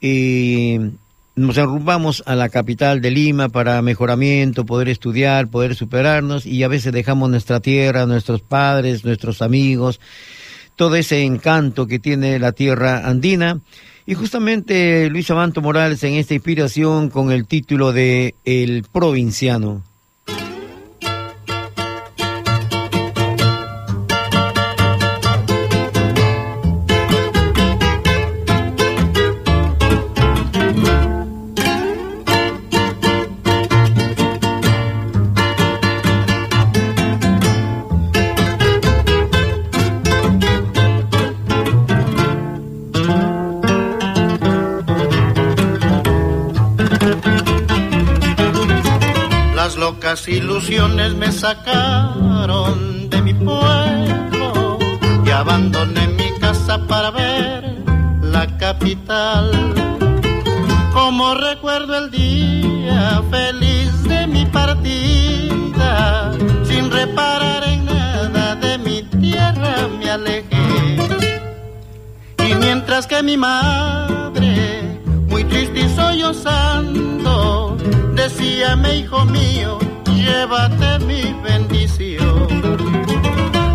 y 0.00 0.78
nos 1.34 1.56
enrumbamos 1.56 2.22
a 2.26 2.34
la 2.34 2.48
capital 2.48 3.00
de 3.00 3.10
Lima 3.10 3.48
para 3.48 3.80
mejoramiento, 3.82 4.66
poder 4.66 4.88
estudiar, 4.88 5.48
poder 5.48 5.74
superarnos 5.74 6.44
y 6.44 6.62
a 6.62 6.68
veces 6.68 6.92
dejamos 6.92 7.30
nuestra 7.30 7.60
tierra, 7.60 8.06
nuestros 8.06 8.42
padres, 8.42 9.04
nuestros 9.04 9.40
amigos, 9.40 10.00
todo 10.76 10.96
ese 10.96 11.22
encanto 11.22 11.86
que 11.86 11.98
tiene 11.98 12.38
la 12.38 12.52
tierra 12.52 13.08
andina. 13.08 13.60
Y 14.04 14.14
justamente 14.14 15.08
Luis 15.10 15.30
Amanto 15.30 15.62
Morales 15.62 16.02
en 16.02 16.14
esta 16.14 16.34
inspiración 16.34 17.08
con 17.08 17.30
el 17.30 17.46
título 17.46 17.92
de 17.92 18.34
El 18.44 18.84
Provinciano. 18.90 19.91
Ilusiones 50.28 51.14
me 51.14 51.32
sacaron 51.32 53.10
de 53.10 53.22
mi 53.22 53.34
pueblo 53.34 54.78
y 55.26 55.30
abandoné 55.30 56.06
mi 56.06 56.30
casa 56.38 56.78
para 56.86 57.10
ver 57.10 57.82
la 58.22 58.46
capital. 58.56 59.50
Como 60.92 61.34
recuerdo 61.34 61.98
el 61.98 62.10
día 62.12 63.20
feliz 63.30 64.04
de 64.04 64.28
mi 64.28 64.46
partida, 64.46 66.32
sin 66.64 66.90
reparar 66.90 67.64
en 67.64 67.84
nada 67.84 68.54
de 68.54 68.78
mi 68.78 69.02
tierra 69.02 69.88
me 69.98 70.08
alejé. 70.08 70.98
Y 72.48 72.54
mientras 72.54 73.08
que 73.08 73.22
mi 73.24 73.36
madre, 73.36 74.98
muy 75.28 75.42
triste 75.44 75.80
y 75.80 75.88
sollozando, 75.88 77.76
decíame 78.14 78.98
hijo 78.98 79.24
mío, 79.24 79.78
llévate 80.24 80.98
mi 81.00 81.22
bendición. 81.42 82.48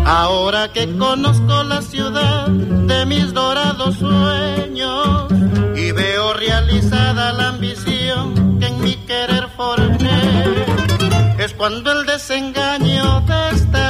Ahora 0.06 0.72
que 0.72 0.84
conozco 0.96 1.62
la 1.64 1.82
ciudad 1.82 2.48
de 2.48 3.06
mis 3.06 3.32
dorados 3.34 3.96
sueños 3.96 5.32
y 5.76 5.92
veo 5.92 6.32
realizada 6.32 7.32
la 7.32 7.48
ambición 7.48 8.58
que 8.58 8.66
en 8.66 8.80
mi 8.80 8.94
querer 9.08 9.48
formé, 9.56 10.20
es 11.38 11.52
cuando 11.54 11.92
el 11.92 12.06
desengaño 12.06 13.20
de 13.20 13.50
esta 13.56 13.87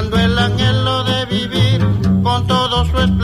el 0.00 0.38
anhelo 0.38 1.04
de 1.04 1.26
vivir 1.26 1.86
con 2.22 2.46
todo 2.46 2.86
su 2.86 2.98
esplendor. 2.98 3.19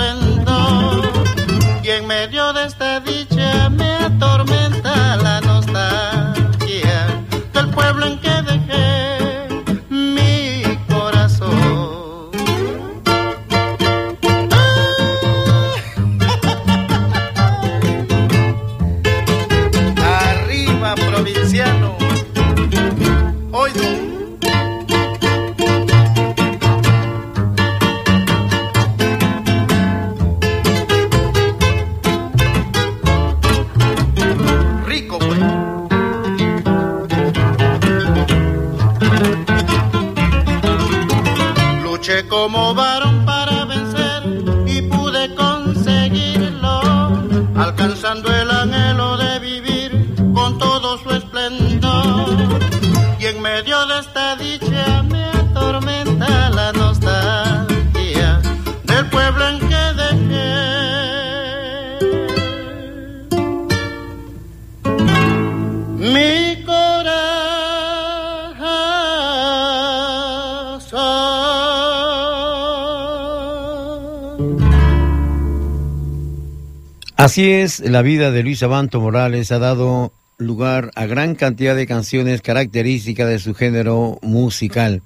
Así 77.36 77.50
es, 77.50 77.80
la 77.80 78.00
vida 78.00 78.30
de 78.30 78.42
Luis 78.42 78.62
Abanto 78.62 78.98
Morales 78.98 79.52
ha 79.52 79.58
dado 79.58 80.10
lugar 80.38 80.90
a 80.94 81.04
gran 81.04 81.34
cantidad 81.34 81.76
de 81.76 81.86
canciones 81.86 82.40
características 82.40 83.28
de 83.28 83.38
su 83.38 83.52
género 83.52 84.18
musical. 84.22 85.02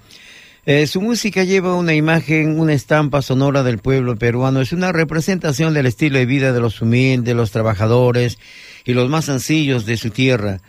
Eh, 0.65 0.87
su 0.87 1.01
música 1.01 1.43
lleva 1.43 1.75
una 1.75 1.93
imagen, 1.93 2.61
una 2.61 2.73
estampa 2.73 3.21
sonora 3.21 3.65
del 3.65 3.79
pueblo 3.79 4.15
peruano. 4.15 4.61
Es 4.61 4.73
una 4.73 4.93
representación 4.93 5.75
del 5.75 5.87
estilo 5.87 6.19
de 6.19 6.27
vida 6.27 6.53
de 6.53 6.61
los 6.61 6.81
humildes, 6.81 7.35
los 7.35 7.51
trabajadores 7.51 8.39
y 8.85 8.93
los 8.95 9.11
más 9.11 9.25
sencillos 9.25 9.85
de 9.85 9.97
su 9.97 10.11
tierra. 10.11 10.61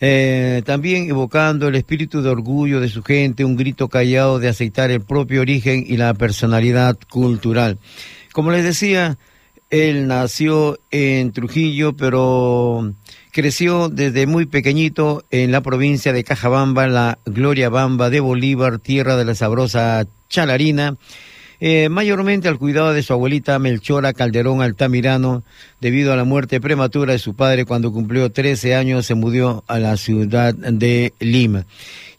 Eh, 0.00 0.62
también 0.64 1.10
evocando 1.10 1.68
el 1.68 1.74
espíritu 1.74 2.22
de 2.22 2.30
orgullo 2.30 2.80
de 2.80 2.88
su 2.88 3.02
gente, 3.02 3.44
un 3.44 3.56
grito 3.56 3.88
callado 3.88 4.38
de 4.38 4.48
aceitar 4.48 4.90
el 4.90 5.02
propio 5.02 5.42
origen 5.42 5.84
y 5.86 5.98
la 5.98 6.14
personalidad 6.14 6.96
cultural. 7.10 7.76
Como 8.32 8.50
les 8.50 8.64
decía, 8.64 9.18
él 9.70 10.06
nació 10.06 10.78
en 10.90 11.32
Trujillo, 11.32 11.94
pero 11.96 12.92
creció 13.32 13.88
desde 13.88 14.26
muy 14.26 14.46
pequeñito 14.46 15.24
en 15.30 15.50
la 15.50 15.60
provincia 15.60 16.12
de 16.12 16.22
Cajabamba, 16.24 16.86
la 16.86 17.18
Gloria 17.24 17.68
Bamba 17.68 18.08
de 18.10 18.20
Bolívar, 18.20 18.78
tierra 18.78 19.16
de 19.16 19.24
la 19.24 19.34
sabrosa 19.34 20.06
chalarina. 20.28 20.96
eh, 21.60 21.88
mayormente 21.88 22.48
al 22.48 22.58
cuidado 22.58 22.92
de 22.92 23.02
su 23.02 23.12
abuelita 23.12 23.58
Melchora 23.58 24.12
Calderón 24.12 24.60
Altamirano, 24.60 25.44
debido 25.80 26.12
a 26.12 26.16
la 26.16 26.24
muerte 26.24 26.60
prematura 26.60 27.12
de 27.12 27.18
su 27.18 27.34
padre 27.34 27.64
cuando 27.64 27.92
cumplió 27.92 28.30
13 28.30 28.74
años, 28.74 29.06
se 29.06 29.14
mudó 29.14 29.64
a 29.66 29.78
la 29.78 29.96
ciudad 29.96 30.54
de 30.54 31.14
Lima. 31.20 31.64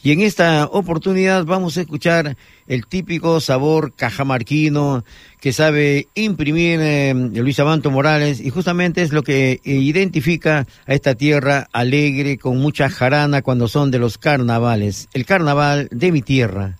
Y 0.01 0.11
en 0.11 0.21
esta 0.21 0.65
oportunidad 0.65 1.45
vamos 1.45 1.77
a 1.77 1.81
escuchar 1.81 2.37
el 2.67 2.87
típico 2.87 3.39
sabor 3.39 3.93
cajamarquino 3.95 5.03
que 5.39 5.53
sabe 5.53 6.07
imprimir 6.15 6.79
eh, 6.81 7.13
Luis 7.13 7.59
Abanto 7.59 7.91
Morales 7.91 8.39
y 8.39 8.49
justamente 8.49 9.01
es 9.01 9.11
lo 9.11 9.23
que 9.23 9.61
identifica 9.63 10.65
a 10.87 10.93
esta 10.93 11.15
tierra 11.15 11.67
alegre 11.71 12.37
con 12.37 12.57
mucha 12.57 12.89
jarana 12.89 13.41
cuando 13.41 13.67
son 13.67 13.91
de 13.91 13.99
los 13.99 14.17
carnavales. 14.17 15.07
El 15.13 15.25
carnaval 15.25 15.87
de 15.91 16.11
mi 16.11 16.21
tierra. 16.21 16.77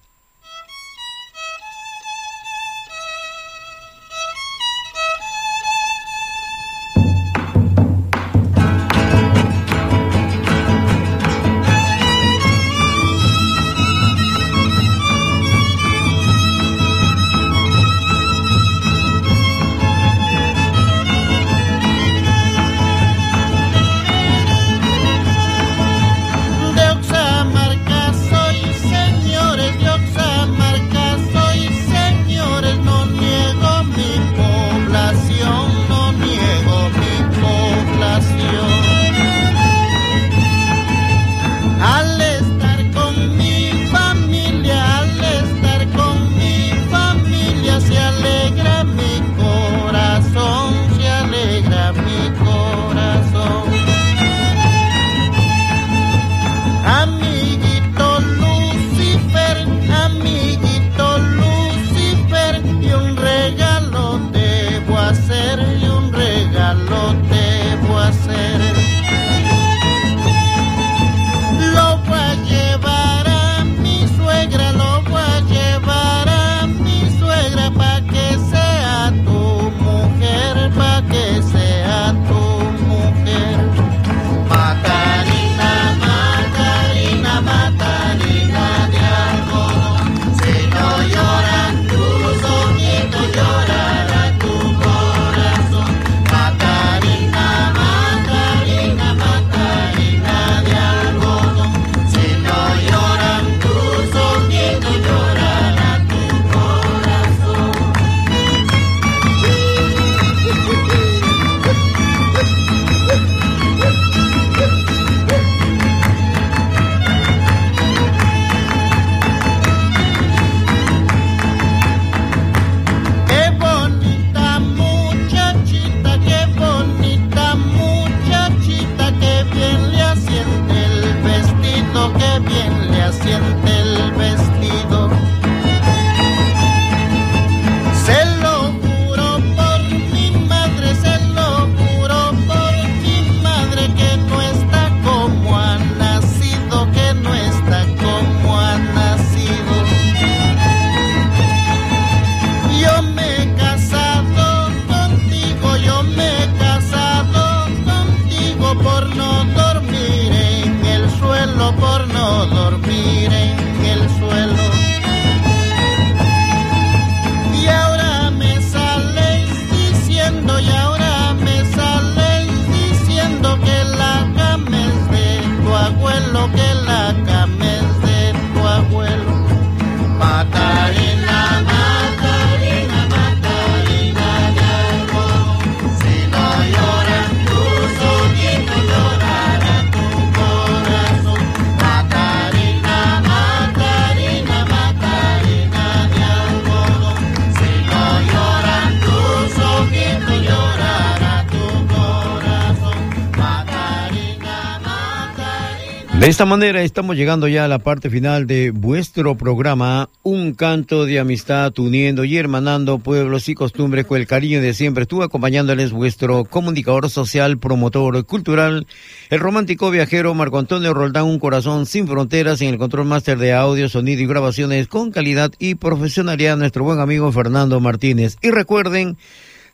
De 206.25 206.31
esta 206.31 206.45
manera 206.45 206.81
estamos 206.81 207.15
llegando 207.15 207.47
ya 207.47 207.65
a 207.65 207.67
la 207.67 207.77
parte 207.77 208.09
final 208.09 208.47
de 208.47 208.71
vuestro 208.71 209.37
programa, 209.37 210.09
Un 210.23 210.55
canto 210.55 211.05
de 211.05 211.19
amistad 211.19 211.71
uniendo 211.77 212.23
y 212.23 212.35
hermanando 212.35 212.97
pueblos 212.97 213.47
y 213.47 213.53
costumbres 213.53 214.07
con 214.07 214.19
el 214.19 214.25
cariño 214.25 214.59
de 214.59 214.73
siempre. 214.73 215.03
Estuve 215.03 215.25
acompañándoles 215.25 215.91
vuestro 215.91 216.43
comunicador 216.45 217.11
social, 217.11 217.59
promotor 217.59 218.25
cultural, 218.25 218.87
el 219.29 219.39
romántico 219.39 219.91
viajero 219.91 220.33
Marco 220.33 220.57
Antonio 220.57 220.95
Roldán, 220.95 221.25
un 221.25 221.37
corazón 221.37 221.85
sin 221.85 222.07
fronteras 222.07 222.59
en 222.61 222.69
el 222.69 222.79
control 222.79 223.05
máster 223.05 223.37
de 223.37 223.53
audio, 223.53 223.87
sonido 223.87 224.23
y 224.23 224.25
grabaciones 224.25 224.87
con 224.87 225.11
calidad 225.11 225.51
y 225.59 225.75
profesionalidad, 225.75 226.57
nuestro 226.57 226.83
buen 226.83 227.01
amigo 227.01 227.31
Fernando 227.31 227.79
Martínez. 227.79 228.37
Y 228.41 228.49
recuerden, 228.49 229.15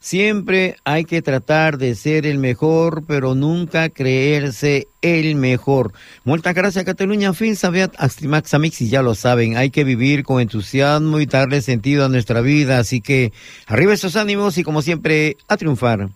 Siempre 0.03 0.77
hay 0.83 1.05
que 1.05 1.21
tratar 1.21 1.77
de 1.77 1.93
ser 1.93 2.25
el 2.25 2.39
mejor, 2.39 3.03
pero 3.05 3.35
nunca 3.35 3.89
creerse 3.89 4.87
el 5.03 5.35
mejor. 5.35 5.93
Muchas 6.23 6.55
gracias, 6.55 6.83
Cataluña. 6.85 7.33
Fin, 7.33 7.55
sabiat, 7.55 7.93
Astimax 7.99 8.51
Amix, 8.55 8.81
y 8.81 8.89
ya 8.89 9.03
lo 9.03 9.13
saben, 9.13 9.57
hay 9.57 9.69
que 9.69 9.83
vivir 9.83 10.23
con 10.23 10.41
entusiasmo 10.41 11.19
y 11.19 11.27
darle 11.27 11.61
sentido 11.61 12.03
a 12.03 12.09
nuestra 12.09 12.41
vida. 12.41 12.79
Así 12.79 12.99
que 12.99 13.31
arriba 13.67 13.93
esos 13.93 14.15
ánimos 14.15 14.57
y 14.57 14.63
como 14.63 14.81
siempre, 14.81 15.37
a 15.47 15.55
triunfar. 15.55 16.09